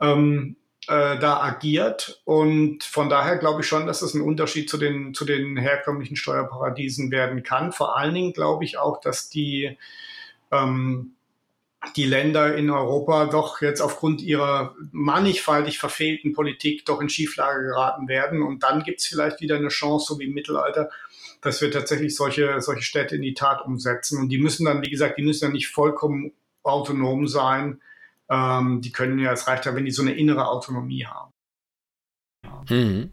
[0.00, 0.56] ähm,
[0.88, 2.20] äh, da agiert.
[2.24, 6.16] Und von daher glaube ich schon, dass es ein Unterschied zu den, zu den herkömmlichen
[6.16, 7.72] Steuerparadiesen werden kann.
[7.72, 9.78] Vor allen Dingen glaube ich auch, dass die,
[10.50, 11.12] ähm,
[11.96, 18.08] die Länder in Europa doch jetzt aufgrund ihrer mannigfaltig verfehlten Politik doch in Schieflage geraten
[18.08, 18.42] werden.
[18.42, 20.90] Und dann gibt es vielleicht wieder eine Chance, so wie im Mittelalter,
[21.40, 24.18] dass wir tatsächlich solche, solche Städte in die Tat umsetzen.
[24.18, 27.80] Und die müssen dann, wie gesagt, die müssen dann nicht vollkommen autonom sein,
[28.32, 31.30] ähm, die können ja, es reicht ja, wenn die so eine innere Autonomie haben.
[32.68, 33.10] Mhm.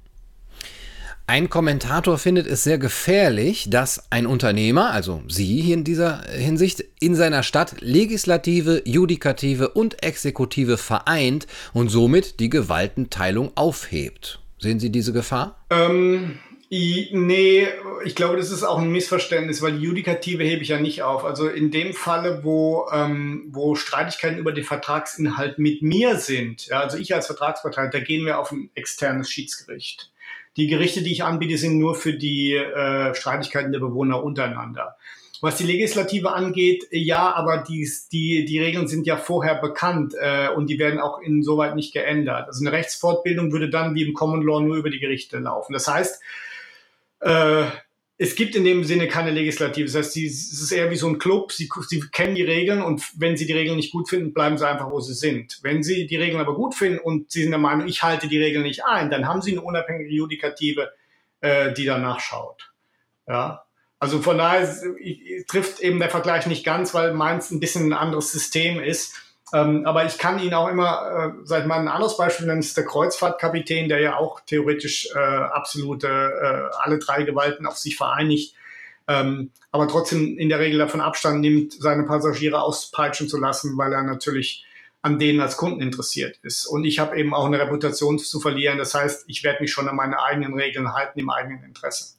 [1.28, 6.84] Ein Kommentator findet es sehr gefährlich, dass ein Unternehmer, also Sie hier in dieser Hinsicht,
[7.00, 14.40] in seiner Stadt Legislative, Judikative und Exekutive vereint und somit die Gewaltenteilung aufhebt.
[14.58, 15.64] Sehen Sie diese Gefahr?
[15.70, 16.40] Ähm,
[16.72, 17.68] Nee,
[18.06, 21.26] ich glaube, das ist auch ein Missverständnis, weil die Judikative hebe ich ja nicht auf.
[21.26, 26.82] Also in dem Falle, wo, ähm, wo Streitigkeiten über den Vertragsinhalt mit mir sind, ja,
[26.82, 30.12] also ich als Vertragspartei, da gehen wir auf ein externes Schiedsgericht.
[30.58, 34.96] Die Gerichte, die ich anbiete, sind nur für die äh, Streitigkeiten der Bewohner untereinander.
[35.42, 40.50] Was die Legislative angeht, ja, aber die, die, die Regeln sind ja vorher bekannt äh,
[40.50, 42.48] und die werden auch insoweit nicht geändert.
[42.48, 45.74] Also eine Rechtsfortbildung würde dann wie im Common Law nur über die Gerichte laufen.
[45.74, 46.22] Das heißt,
[47.20, 47.66] äh,
[48.22, 49.86] es gibt in dem Sinne keine Legislative.
[49.86, 51.54] Das heißt, sie, es ist eher wie so ein Club.
[51.54, 54.68] Sie, sie kennen die Regeln und wenn sie die Regeln nicht gut finden, bleiben sie
[54.68, 55.60] einfach, wo sie sind.
[55.62, 58.38] Wenn sie die Regeln aber gut finden und sie sind der Meinung, ich halte die
[58.38, 60.92] Regeln nicht ein, dann haben sie eine unabhängige Judikative,
[61.40, 62.74] äh, die dann nachschaut.
[63.26, 63.64] Ja.
[64.00, 64.68] Also von daher
[65.48, 69.14] trifft eben der Vergleich nicht ganz, weil meins ein bisschen ein anderes System ist.
[69.54, 72.78] Ähm, aber ich kann Ihnen auch immer, äh, sag mal, ein anderes Beispiel nennen, ist
[72.78, 78.56] der Kreuzfahrtkapitän, der ja auch theoretisch äh, absolute, äh, alle drei Gewalten auf sich vereinigt,
[79.08, 83.92] ähm, aber trotzdem in der Regel davon Abstand nimmt, seine Passagiere auspeitschen zu lassen, weil
[83.92, 84.66] er natürlich
[85.02, 86.68] an denen als Kunden interessiert ist.
[86.68, 88.78] Und ich habe eben auch eine Reputation zu verlieren.
[88.78, 92.19] Das heißt, ich werde mich schon an meine eigenen Regeln halten im eigenen Interesse.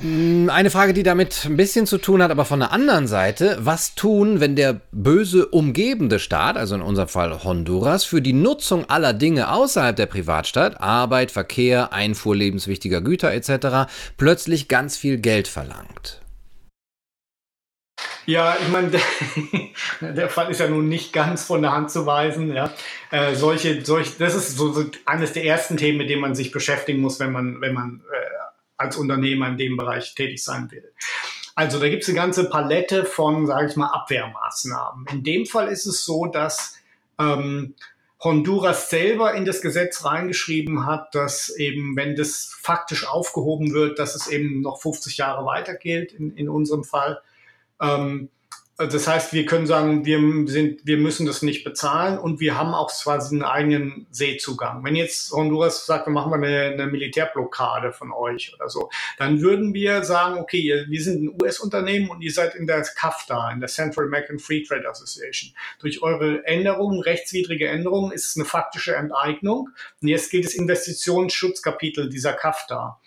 [0.00, 3.58] Ähm, eine Frage, die damit ein bisschen zu tun hat, aber von der anderen Seite,
[3.60, 8.88] was tun, wenn der böse umgebende Staat, also in unserem Fall Honduras, für die Nutzung
[8.88, 15.48] aller Dinge außerhalb der Privatstadt, Arbeit, Verkehr, Einfuhr lebenswichtiger Güter etc., plötzlich ganz viel Geld
[15.48, 16.20] verlangt?
[18.26, 18.90] Ja, ich meine,
[20.00, 22.54] der, Fall ist ja nun nicht ganz von der Hand zu weisen.
[22.54, 22.72] Ja.
[23.10, 26.50] Äh, solche, solche, das ist so, so, eines der ersten Themen, mit denen man sich
[26.50, 28.33] beschäftigen muss, wenn man, wenn man äh,
[28.76, 30.92] als Unternehmer in dem Bereich tätig sein will.
[31.54, 35.06] Also da gibt es eine ganze Palette von, sage ich mal, Abwehrmaßnahmen.
[35.12, 36.76] In dem Fall ist es so, dass
[37.18, 37.74] ähm,
[38.24, 44.14] Honduras selber in das Gesetz reingeschrieben hat, dass eben, wenn das faktisch aufgehoben wird, dass
[44.14, 47.20] es eben noch 50 Jahre weiter gilt, in, in unserem Fall.
[47.80, 48.30] Ähm,
[48.76, 52.74] das heißt, wir können sagen, wir sind, wir müssen das nicht bezahlen und wir haben
[52.74, 54.84] auch quasi einen eigenen Seezugang.
[54.84, 59.40] Wenn jetzt Honduras sagt, wir machen wir eine, eine Militärblockade von euch oder so, dann
[59.42, 63.60] würden wir sagen, okay, wir sind ein US-Unternehmen und ihr seid in der CAFTA, in
[63.60, 65.52] der Central American Free Trade Association.
[65.78, 69.68] Durch eure Änderungen, rechtswidrige Änderungen, ist es eine faktische Enteignung.
[70.02, 73.00] Und jetzt gilt das Investitionsschutzkapitel dieser CAFTA.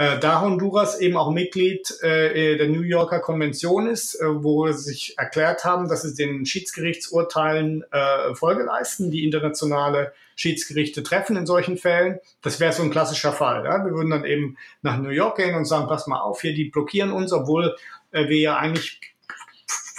[0.00, 4.94] Äh, da Honduras eben auch Mitglied äh, der New Yorker Konvention ist, äh, wo sie
[4.94, 11.44] sich erklärt haben, dass sie den Schiedsgerichtsurteilen äh, Folge leisten, die internationale Schiedsgerichte treffen in
[11.44, 12.18] solchen Fällen.
[12.40, 13.62] Das wäre so ein klassischer Fall.
[13.66, 13.84] Ja?
[13.84, 16.70] Wir würden dann eben nach New York gehen und sagen, pass mal auf, hier, die
[16.70, 17.76] blockieren uns, obwohl
[18.10, 19.02] äh, wir ja eigentlich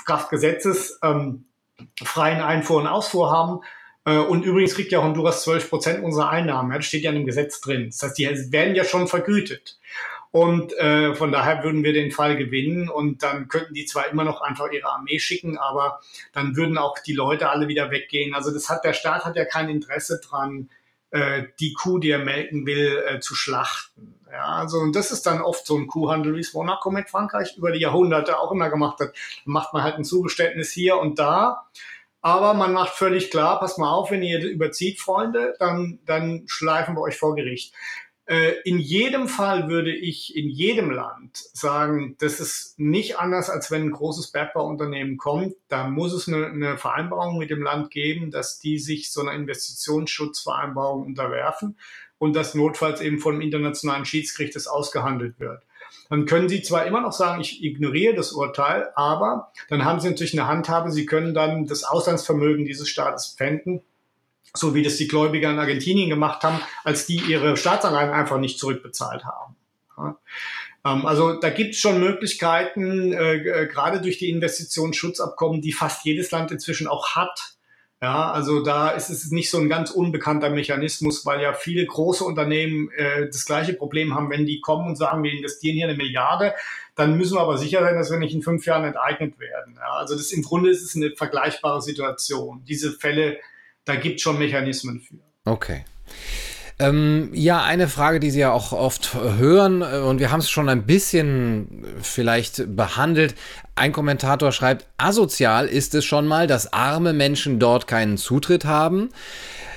[0.08, 1.46] Kraft Gesetzes ähm,
[2.04, 3.60] freien Einfuhr und Ausfuhr haben.
[4.06, 6.72] Äh, und übrigens kriegt ja Honduras 12 Prozent unserer Einnahmen.
[6.72, 7.88] Das steht ja in dem Gesetz drin.
[7.88, 9.80] Das heißt, die werden ja schon vergütet.
[10.32, 14.24] Und äh, von daher würden wir den Fall gewinnen und dann könnten die zwar immer
[14.24, 16.00] noch einfach ihre Armee schicken, aber
[16.32, 18.34] dann würden auch die Leute alle wieder weggehen.
[18.34, 20.70] Also das hat der Staat hat ja kein Interesse dran,
[21.10, 24.16] äh, die Kuh, die er melken will, äh, zu schlachten.
[24.32, 27.58] Ja, also und das ist dann oft so ein Kuhhandel, wie es Monaco mit Frankreich
[27.58, 29.14] über die Jahrhunderte auch immer gemacht hat.
[29.44, 31.68] Macht man halt ein Zugeständnis hier und da.
[32.22, 36.96] Aber man macht völlig klar, pass mal auf, wenn ihr überzieht, Freunde, dann, dann schleifen
[36.96, 37.74] wir euch vor Gericht.
[38.26, 43.72] Äh, in jedem Fall würde ich in jedem Land sagen, das ist nicht anders, als
[43.72, 45.56] wenn ein großes Bergbauunternehmen kommt.
[45.68, 49.34] Da muss es eine, eine Vereinbarung mit dem Land geben, dass die sich so einer
[49.34, 51.78] Investitionsschutzvereinbarung unterwerfen
[52.20, 55.64] und das notfalls eben vom internationalen Schiedsgericht das ausgehandelt wird
[56.12, 60.10] dann können Sie zwar immer noch sagen, ich ignoriere das Urteil, aber dann haben Sie
[60.10, 63.82] natürlich eine Handhabe, Sie können dann das Auslandsvermögen dieses Staates pfänden,
[64.54, 68.60] so wie das die Gläubiger in Argentinien gemacht haben, als die ihre Staatsanleihen einfach nicht
[68.60, 69.56] zurückbezahlt haben.
[70.84, 76.04] Ähm, also da gibt es schon Möglichkeiten, äh, äh, gerade durch die Investitionsschutzabkommen, die fast
[76.04, 77.54] jedes Land inzwischen auch hat,
[78.02, 82.24] ja, also da ist es nicht so ein ganz unbekannter Mechanismus, weil ja viele große
[82.24, 85.96] Unternehmen äh, das gleiche Problem haben, wenn die kommen und sagen, wir investieren hier eine
[85.96, 86.56] Milliarde,
[86.96, 89.76] dann müssen wir aber sicher sein, dass wir nicht in fünf Jahren enteignet werden.
[89.76, 92.64] Ja, also das im Grunde ist es eine vergleichbare Situation.
[92.68, 93.38] Diese Fälle,
[93.86, 95.16] da gibt es schon Mechanismen für.
[95.46, 95.86] Okay.
[96.82, 100.50] Ähm, ja, eine Frage, die Sie ja auch oft hören, äh, und wir haben es
[100.50, 103.36] schon ein bisschen vielleicht behandelt.
[103.76, 109.10] Ein Kommentator schreibt, asozial ist es schon mal, dass arme Menschen dort keinen Zutritt haben.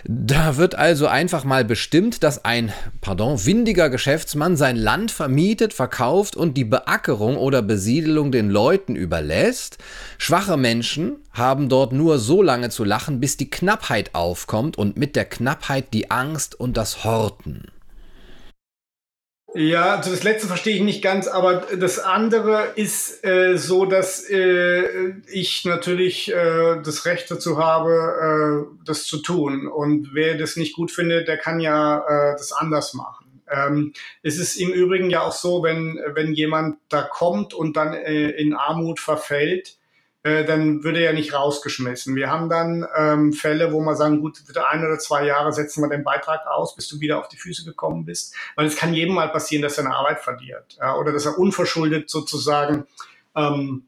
[0.07, 6.37] Da wird also einfach mal bestimmt, dass ein, pardon, windiger Geschäftsmann sein Land vermietet, verkauft
[6.37, 9.79] und die Beackerung oder Besiedelung den Leuten überlässt.
[10.19, 15.17] Schwache Menschen haben dort nur so lange zu lachen, bis die Knappheit aufkommt und mit
[15.17, 17.69] der Knappheit die Angst und das Horten.
[19.57, 24.29] Ja, also das letzte verstehe ich nicht ganz, aber das andere ist äh, so, dass
[24.29, 29.69] äh, ich natürlich äh, das Recht dazu habe, äh, das zu tun.
[29.69, 33.43] Und wer das nicht gut findet, der kann ja äh, das anders machen.
[33.49, 33.93] Ähm,
[34.25, 38.31] es ist im Übrigen ja auch so, wenn, wenn jemand da kommt und dann äh,
[38.31, 39.77] in Armut verfällt,
[40.25, 42.16] äh, dann würde er ja nicht rausgeschmissen.
[42.16, 45.83] Wir haben dann ähm, Fälle, wo man sagen, gut, bitte ein oder zwei Jahre setzen
[45.83, 48.35] wir den Beitrag aus, bis du wieder auf die Füße gekommen bist.
[48.57, 51.39] Weil es kann jedem mal passieren, dass er eine Arbeit verliert ja, oder dass er
[51.39, 52.87] unverschuldet sozusagen,
[53.37, 53.85] ähm,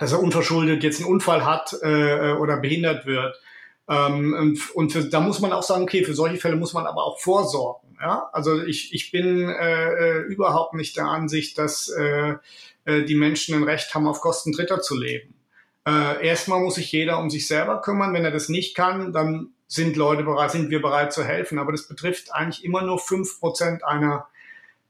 [0.00, 3.40] dass er unverschuldet jetzt einen Unfall hat äh, oder behindert wird.
[3.88, 6.88] Ähm, und und für, da muss man auch sagen, okay, für solche Fälle muss man
[6.88, 7.96] aber auch vorsorgen.
[8.00, 8.28] Ja?
[8.32, 12.34] Also ich, ich bin äh, äh überhaupt nicht der Ansicht, dass äh,
[12.84, 15.37] äh, die Menschen ein Recht haben, auf Kosten Dritter zu leben.
[15.88, 18.12] Äh, erstmal muss sich jeder um sich selber kümmern.
[18.12, 21.58] Wenn er das nicht kann, dann sind Leute bereit, sind wir bereit zu helfen.
[21.58, 24.26] Aber das betrifft eigentlich immer nur fünf Prozent einer,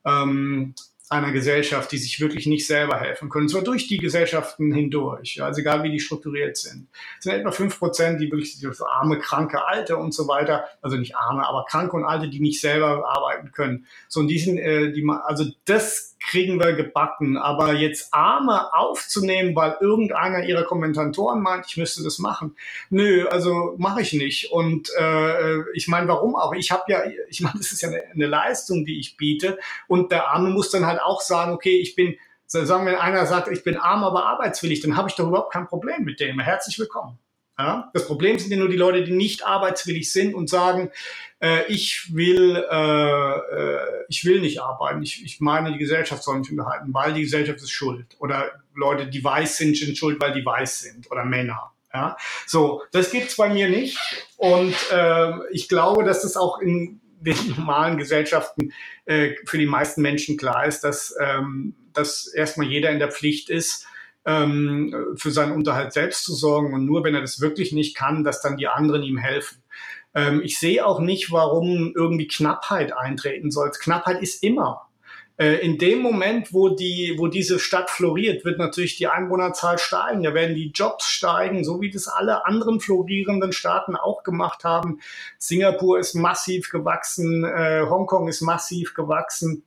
[0.05, 0.75] ähm,
[1.09, 3.45] einer Gesellschaft, die sich wirklich nicht selber helfen können.
[3.45, 6.89] Und zwar durch die Gesellschaften hindurch, also egal wie die strukturiert sind.
[7.19, 10.97] Es sind etwa fünf Prozent, die wirklich so arme, kranke, alte und so weiter, also
[10.97, 13.87] nicht arme, aber kranke und alte, die nicht selber arbeiten können.
[14.09, 17.37] So, und die sind, äh, die, also das kriegen wir gebacken.
[17.37, 22.57] Aber jetzt Arme aufzunehmen, weil irgendeiner ihrer Kommentatoren meint, ich müsste das machen.
[22.91, 24.51] Nö, also mache ich nicht.
[24.53, 26.55] Und äh, ich meine, warum auch?
[26.55, 29.59] Ich habe ja, ich meine, das ist ja eine, eine Leistung, die ich biete.
[29.87, 32.17] Und der Arme muss dann halt auch sagen, okay, ich bin,
[32.47, 35.67] sagen wir, einer sagt, ich bin arm, aber arbeitswillig, dann habe ich doch überhaupt kein
[35.67, 36.41] Problem mit dem.
[36.41, 37.19] Herzlich willkommen.
[37.59, 37.91] Ja?
[37.93, 40.91] Das Problem sind ja nur die Leute, die nicht arbeitswillig sind und sagen,
[41.41, 45.03] äh, ich will, äh, äh, ich will nicht arbeiten.
[45.03, 48.17] Ich, ich meine, die Gesellschaft soll mich unterhalten, weil die Gesellschaft ist schuld.
[48.21, 51.11] Oder Leute, die weiß sind, sind schuld, weil die weiß sind.
[51.11, 51.73] Oder Männer.
[51.93, 53.99] Ja, so, das gibt's bei mir nicht.
[54.37, 58.73] Und äh, ich glaube, dass das auch in den normalen Gesellschaften
[59.07, 63.49] äh, für die meisten Menschen klar ist, dass, ähm, dass erstmal jeder in der Pflicht
[63.49, 63.87] ist,
[64.25, 68.25] ähm, für seinen Unterhalt selbst zu sorgen und nur wenn er das wirklich nicht kann,
[68.25, 69.63] dass dann die anderen ihm helfen.
[70.15, 73.71] Ähm, ich sehe auch nicht, warum irgendwie Knappheit eintreten soll.
[73.71, 74.89] Knappheit ist immer.
[75.39, 80.25] Äh, in dem Moment, wo die, wo diese Stadt floriert, wird natürlich die Einwohnerzahl steigen.
[80.25, 85.01] Da werden die Jobs steigen, so wie das alle anderen florierenden Staaten auch gemacht haben.
[85.39, 89.63] Singapur ist massiv gewachsen, äh, Hongkong ist massiv gewachsen.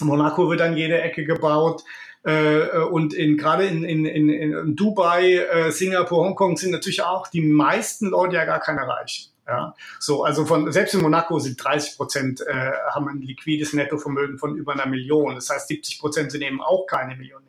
[0.00, 1.84] Monaco wird an jede Ecke gebaut.
[2.26, 7.28] Äh, und in, gerade in, in, in, in Dubai, äh, Singapur, Hongkong sind natürlich auch
[7.28, 9.30] die meisten Leute ja gar keine Reichen.
[9.46, 14.38] Ja, so, also von, selbst in Monaco sind 30 Prozent, äh, haben ein liquides Nettovermögen
[14.38, 15.36] von über einer Million.
[15.36, 17.46] Das heißt, 70 Prozent sind eben auch keine Millionäre.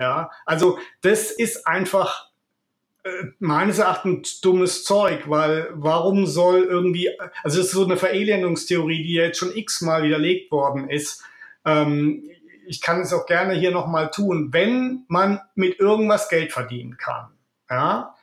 [0.00, 2.30] Ja, also das ist einfach
[3.02, 7.10] äh, meines Erachtens dummes Zeug, weil warum soll irgendwie,
[7.42, 11.22] also das ist so eine Verelendungstheorie, die jetzt schon x-mal widerlegt worden ist.
[11.66, 12.30] Ähm,
[12.66, 17.30] ich kann es auch gerne hier nochmal tun, wenn man mit irgendwas Geld verdienen kann.
[17.70, 18.14] Ja,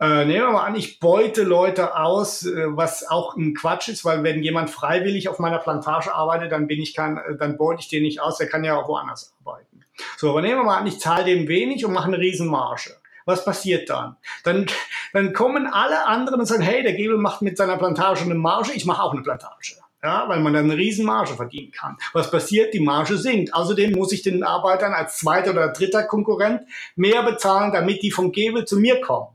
[0.00, 4.04] äh, nehmen wir mal an, ich beute Leute aus, äh, was auch ein Quatsch ist,
[4.04, 7.80] weil wenn jemand freiwillig auf meiner Plantage arbeitet, dann bin ich kein, äh, dann beute
[7.80, 9.84] ich den nicht aus, der kann ja auch woanders arbeiten.
[10.16, 12.96] So, aber nehmen wir mal an, ich zahle dem wenig und mache eine Riesenmarge.
[13.24, 14.16] Was passiert dann?
[14.42, 14.66] Dann,
[15.12, 18.72] dann kommen alle anderen und sagen, hey, der Gebel macht mit seiner Plantage eine Marge,
[18.74, 19.76] ich mache auch eine Plantage.
[20.04, 21.96] Ja, weil man dann eine Riesenmarge verdienen kann.
[22.12, 22.74] Was passiert?
[22.74, 23.54] Die Marge sinkt.
[23.54, 26.60] Außerdem muss ich den Arbeitern als zweiter oder dritter Konkurrent
[26.94, 29.28] mehr bezahlen, damit die vom Gebel zu mir kommen.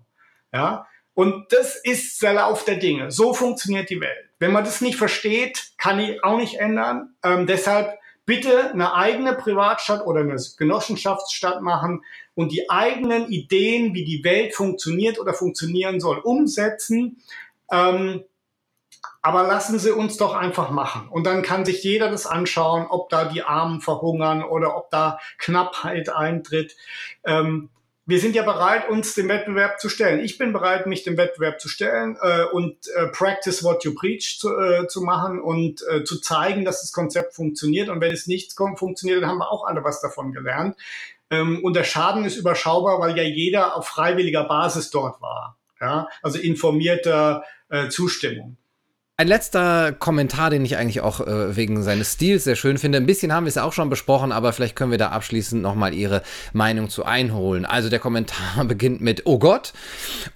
[0.54, 3.10] Ja, und das ist der Lauf der Dinge.
[3.10, 4.30] So funktioniert die Welt.
[4.38, 7.16] Wenn man das nicht versteht, kann ich auch nicht ändern.
[7.24, 7.98] Ähm, deshalb
[8.28, 12.04] bitte eine eigene Privatstadt oder eine Genossenschaftsstadt machen
[12.36, 17.18] und die eigenen Ideen, wie die Welt funktioniert oder funktionieren soll, umsetzen.
[17.72, 18.24] Ähm,
[19.22, 21.10] aber lassen Sie uns doch einfach machen.
[21.10, 25.20] Und dann kann sich jeder das anschauen, ob da die Armen verhungern oder ob da
[25.38, 26.76] Knappheit eintritt.
[27.26, 27.70] Ähm,
[28.06, 30.20] wir sind ja bereit, uns dem Wettbewerb zu stellen.
[30.22, 34.40] Ich bin bereit, mich dem Wettbewerb zu stellen äh, und äh, practice what you preach
[34.40, 37.88] zu, äh, zu machen und äh, zu zeigen, dass das Konzept funktioniert.
[37.88, 40.76] Und wenn es nicht funktioniert, dann haben wir auch alle was davon gelernt.
[41.30, 45.58] Ähm, und der Schaden ist überschaubar, weil ja jeder auf freiwilliger Basis dort war.
[45.80, 46.08] Ja?
[46.24, 48.58] Also informierter äh, Zustimmung.
[49.20, 53.00] Ein letzter Kommentar, den ich eigentlich auch äh, wegen seines Stils sehr schön finde.
[53.00, 55.94] Ein bisschen haben wir es auch schon besprochen, aber vielleicht können wir da abschließend nochmal
[55.94, 57.66] Ihre Meinung zu einholen.
[57.66, 59.74] Also der Kommentar beginnt mit, oh Gott,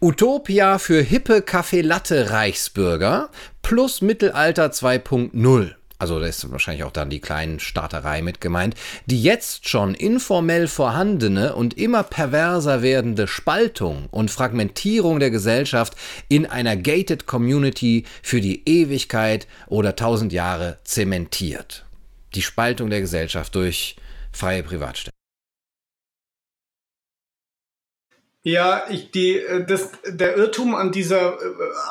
[0.02, 3.30] Utopia für hippe Kaffee-Latte-Reichsbürger
[3.62, 8.76] plus Mittelalter 2.0 also da ist wahrscheinlich auch dann die kleinen Starterei mit gemeint,
[9.06, 15.96] die jetzt schon informell vorhandene und immer perverser werdende Spaltung und Fragmentierung der Gesellschaft
[16.28, 21.86] in einer gated Community für die Ewigkeit oder tausend Jahre zementiert.
[22.36, 23.96] Die Spaltung der Gesellschaft durch
[24.34, 25.23] freie Privatstädte.
[28.46, 31.40] Ja, ich, die, äh, das, der Irrtum an dieser äh,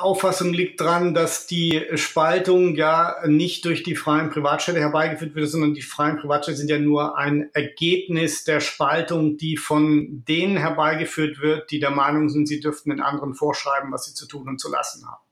[0.01, 5.73] Auffassung liegt dran, dass die Spaltung ja nicht durch die freien Privatstädte herbeigeführt wird, sondern
[5.73, 11.71] die freien Privatstädte sind ja nur ein Ergebnis der Spaltung, die von denen herbeigeführt wird,
[11.71, 14.71] die der Meinung sind, sie dürften den anderen vorschreiben, was sie zu tun und zu
[14.71, 15.23] lassen haben.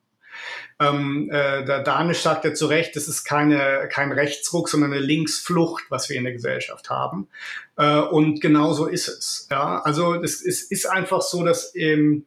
[0.81, 5.01] Ähm, äh, der Danisch sagt ja zu Recht, das ist keine, kein Rechtsruck, sondern eine
[5.01, 7.29] Linksflucht, was wir in der Gesellschaft haben.
[7.77, 9.47] Äh, und genau so ist es.
[9.51, 9.83] Ja?
[9.83, 12.25] Also es, es ist einfach so, dass ähm,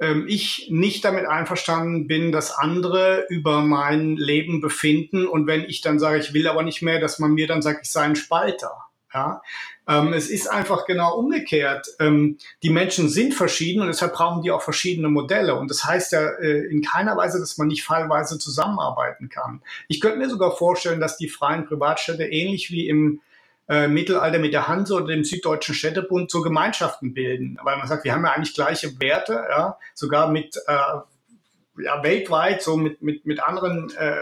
[0.00, 5.80] ähm, ich nicht damit einverstanden bin, dass andere über mein Leben befinden und wenn ich
[5.80, 8.16] dann sage, ich will aber nicht mehr, dass man mir dann sagt, ich sei ein
[8.16, 8.72] Spalter.
[9.14, 9.40] Ja?
[9.88, 11.88] Ähm, es ist einfach genau umgekehrt.
[11.98, 15.54] Ähm, die Menschen sind verschieden und deshalb brauchen die auch verschiedene Modelle.
[15.54, 19.62] Und das heißt ja äh, in keiner Weise, dass man nicht fallweise zusammenarbeiten kann.
[19.88, 23.20] Ich könnte mir sogar vorstellen, dass die freien Privatstädte ähnlich wie im
[23.68, 27.58] äh, Mittelalter mit der Hanse oder dem Süddeutschen Städtebund so Gemeinschaften bilden.
[27.62, 32.62] Weil man sagt, wir haben ja eigentlich gleiche Werte, ja, sogar mit äh, ja, weltweit,
[32.62, 34.16] so mit, mit, mit anderen äh,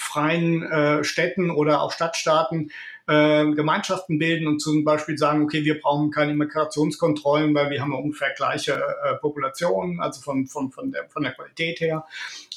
[0.00, 2.70] freien äh, Städten oder auch Stadtstaaten
[3.06, 7.94] äh, Gemeinschaften bilden und zum Beispiel sagen, okay, wir brauchen keine Migrationskontrollen, weil wir haben
[7.94, 12.04] ungefähr gleiche äh, Population, also von, von, von, der, von der Qualität her.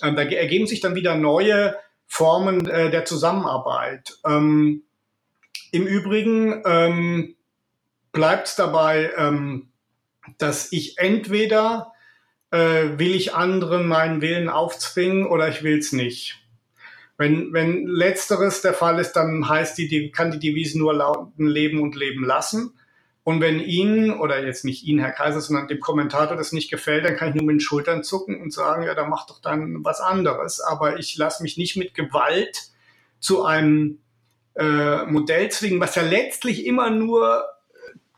[0.01, 1.75] Ähm, da ergeben sich dann wieder neue
[2.07, 4.19] Formen äh, der Zusammenarbeit.
[4.25, 4.83] Ähm,
[5.71, 7.35] Im Übrigen ähm,
[8.11, 9.69] bleibt es dabei, ähm,
[10.37, 11.93] dass ich entweder
[12.51, 16.42] äh, will ich anderen meinen Willen aufzwingen oder ich will es nicht.
[17.17, 21.81] Wenn, wenn letzteres der Fall ist, dann heißt die, kann die Devise nur lauten Leben
[21.81, 22.73] und Leben lassen.
[23.23, 27.05] Und wenn Ihnen, oder jetzt nicht Ihnen, Herr Kaiser, sondern dem Kommentator das nicht gefällt,
[27.05, 29.83] dann kann ich nur mit den Schultern zucken und sagen, ja, dann mach doch dann
[29.85, 30.59] was anderes.
[30.59, 32.71] Aber ich lasse mich nicht mit Gewalt
[33.19, 33.99] zu einem
[34.55, 37.45] äh, Modell zwingen, was ja letztlich immer nur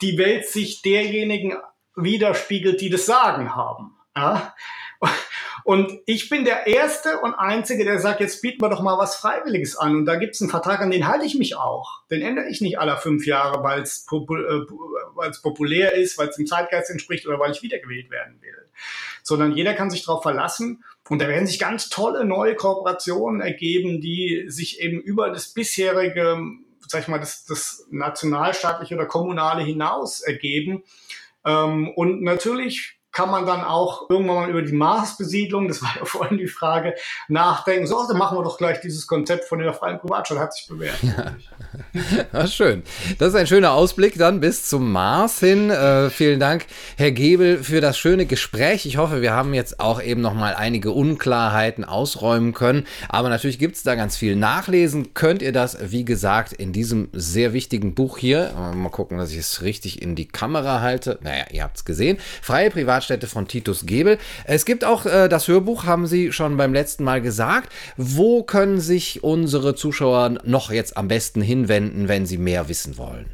[0.01, 1.53] die Weltsicht derjenigen
[1.95, 3.95] widerspiegelt, die das Sagen haben.
[4.15, 4.53] Ja?
[5.65, 9.15] Und ich bin der Erste und Einzige, der sagt, jetzt bieten wir doch mal was
[9.15, 9.95] Freiwilliges an.
[9.95, 12.03] Und da gibt es einen Vertrag, an den halte ich mich auch.
[12.11, 16.35] Den ändere ich nicht alle fünf Jahre, weil es popul äh, populär ist, weil es
[16.35, 18.69] dem Zeitgeist entspricht oder weil ich wiedergewählt werden will.
[19.23, 20.83] Sondern jeder kann sich darauf verlassen.
[21.09, 26.43] Und da werden sich ganz tolle neue Kooperationen ergeben, die sich eben über das bisherige,
[26.87, 30.83] sag ich mal, das, das nationalstaatliche oder kommunale hinaus ergeben.
[31.43, 36.05] Ähm, und natürlich kann man dann auch irgendwann mal über die Marsbesiedlung, das war ja
[36.05, 36.95] vorhin die Frage,
[37.29, 37.87] nachdenken.
[37.87, 40.97] So, dann machen wir doch gleich dieses Konzept von der freien Privatstadt, hat sich bewährt.
[42.33, 42.47] Ja.
[42.47, 42.83] schön.
[43.17, 45.69] Das ist ein schöner Ausblick dann bis zum Mars hin.
[45.69, 46.65] Äh, vielen Dank,
[46.97, 48.85] Herr Gebel, für das schöne Gespräch.
[48.85, 52.85] Ich hoffe, wir haben jetzt auch eben noch mal einige Unklarheiten ausräumen können.
[53.07, 54.35] Aber natürlich gibt es da ganz viel.
[54.35, 58.51] Nachlesen könnt ihr das, wie gesagt, in diesem sehr wichtigen Buch hier.
[58.75, 61.17] Mal gucken, dass ich es richtig in die Kamera halte.
[61.21, 62.17] Naja, ihr habt es gesehen.
[62.41, 64.17] Freie Privatstadt Privatstätte von Titus Gebel.
[64.45, 67.71] Es gibt auch äh, das Hörbuch, haben Sie schon beim letzten Mal gesagt.
[67.97, 73.29] Wo können sich unsere Zuschauer noch jetzt am besten hinwenden, wenn sie mehr wissen wollen?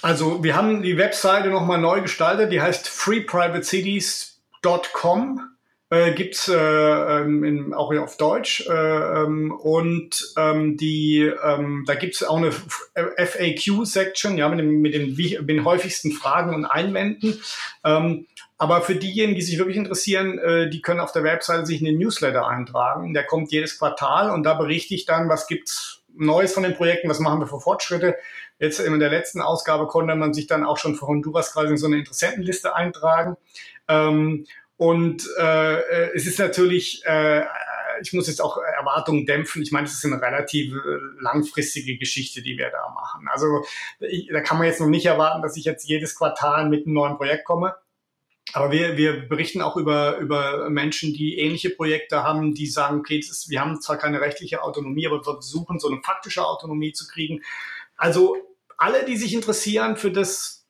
[0.00, 5.51] Also wir haben die Webseite nochmal neu gestaltet, die heißt freeprivatecities.com
[5.92, 8.66] äh, gibt äh, ähm, auch auf Deutsch.
[8.66, 14.80] Äh, ähm, und ähm, die, ähm, da gibt es auch eine FAQ-Section, ja, mit, dem,
[14.80, 17.42] mit, den, mit den häufigsten Fragen und Einwänden.
[17.84, 18.26] Ähm,
[18.56, 21.84] aber für diejenigen, die sich wirklich interessieren, äh, die können auf der Webseite sich in
[21.84, 23.12] den Newsletter eintragen.
[23.12, 27.10] Der kommt jedes Quartal und da berichte ich dann, was gibt's Neues von den Projekten,
[27.10, 28.16] was machen wir für Fortschritte.
[28.58, 31.76] Jetzt in der letzten Ausgabe konnte man sich dann auch schon für Honduras quasi in
[31.76, 33.36] so eine Interessentenliste eintragen.
[33.88, 34.46] Ähm,
[34.82, 37.44] und äh, äh, es ist natürlich, äh,
[38.00, 39.62] ich muss jetzt auch Erwartungen dämpfen.
[39.62, 40.74] Ich meine, es ist eine relativ
[41.20, 43.28] langfristige Geschichte, die wir da machen.
[43.28, 43.64] Also
[44.00, 46.94] ich, da kann man jetzt noch nicht erwarten, dass ich jetzt jedes Quartal mit einem
[46.94, 47.76] neuen Projekt komme.
[48.54, 53.18] Aber wir, wir berichten auch über, über Menschen, die ähnliche Projekte haben, die sagen, okay,
[53.18, 57.06] ist, wir haben zwar keine rechtliche Autonomie, aber wir versuchen so eine faktische Autonomie zu
[57.06, 57.40] kriegen.
[57.96, 58.36] Also
[58.78, 60.61] alle, die sich interessieren für das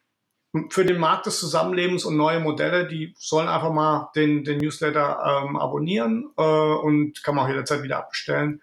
[0.68, 5.44] für den Markt des Zusammenlebens und neue Modelle, die sollen einfach mal den, den Newsletter
[5.46, 8.61] ähm, abonnieren äh, und kann man auch jederzeit wieder abbestellen.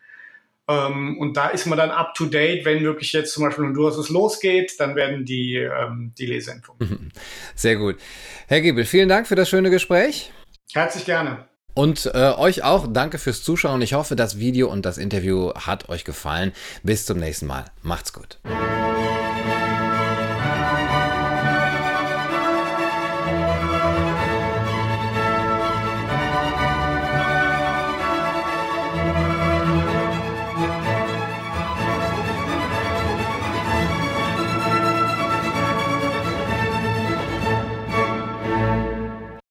[0.67, 3.97] Ähm, und da ist man dann up to date, wenn wirklich jetzt zum Beispiel Honduras
[3.97, 7.11] es losgeht, dann werden die, ähm, die Leser informiert.
[7.55, 7.97] Sehr gut.
[8.47, 10.31] Herr Giebel, vielen Dank für das schöne Gespräch.
[10.71, 11.49] Herzlich gerne.
[11.73, 13.81] Und äh, euch auch danke fürs Zuschauen.
[13.81, 16.51] Ich hoffe, das Video und das Interview hat euch gefallen.
[16.83, 17.65] Bis zum nächsten Mal.
[17.81, 18.39] Macht's gut.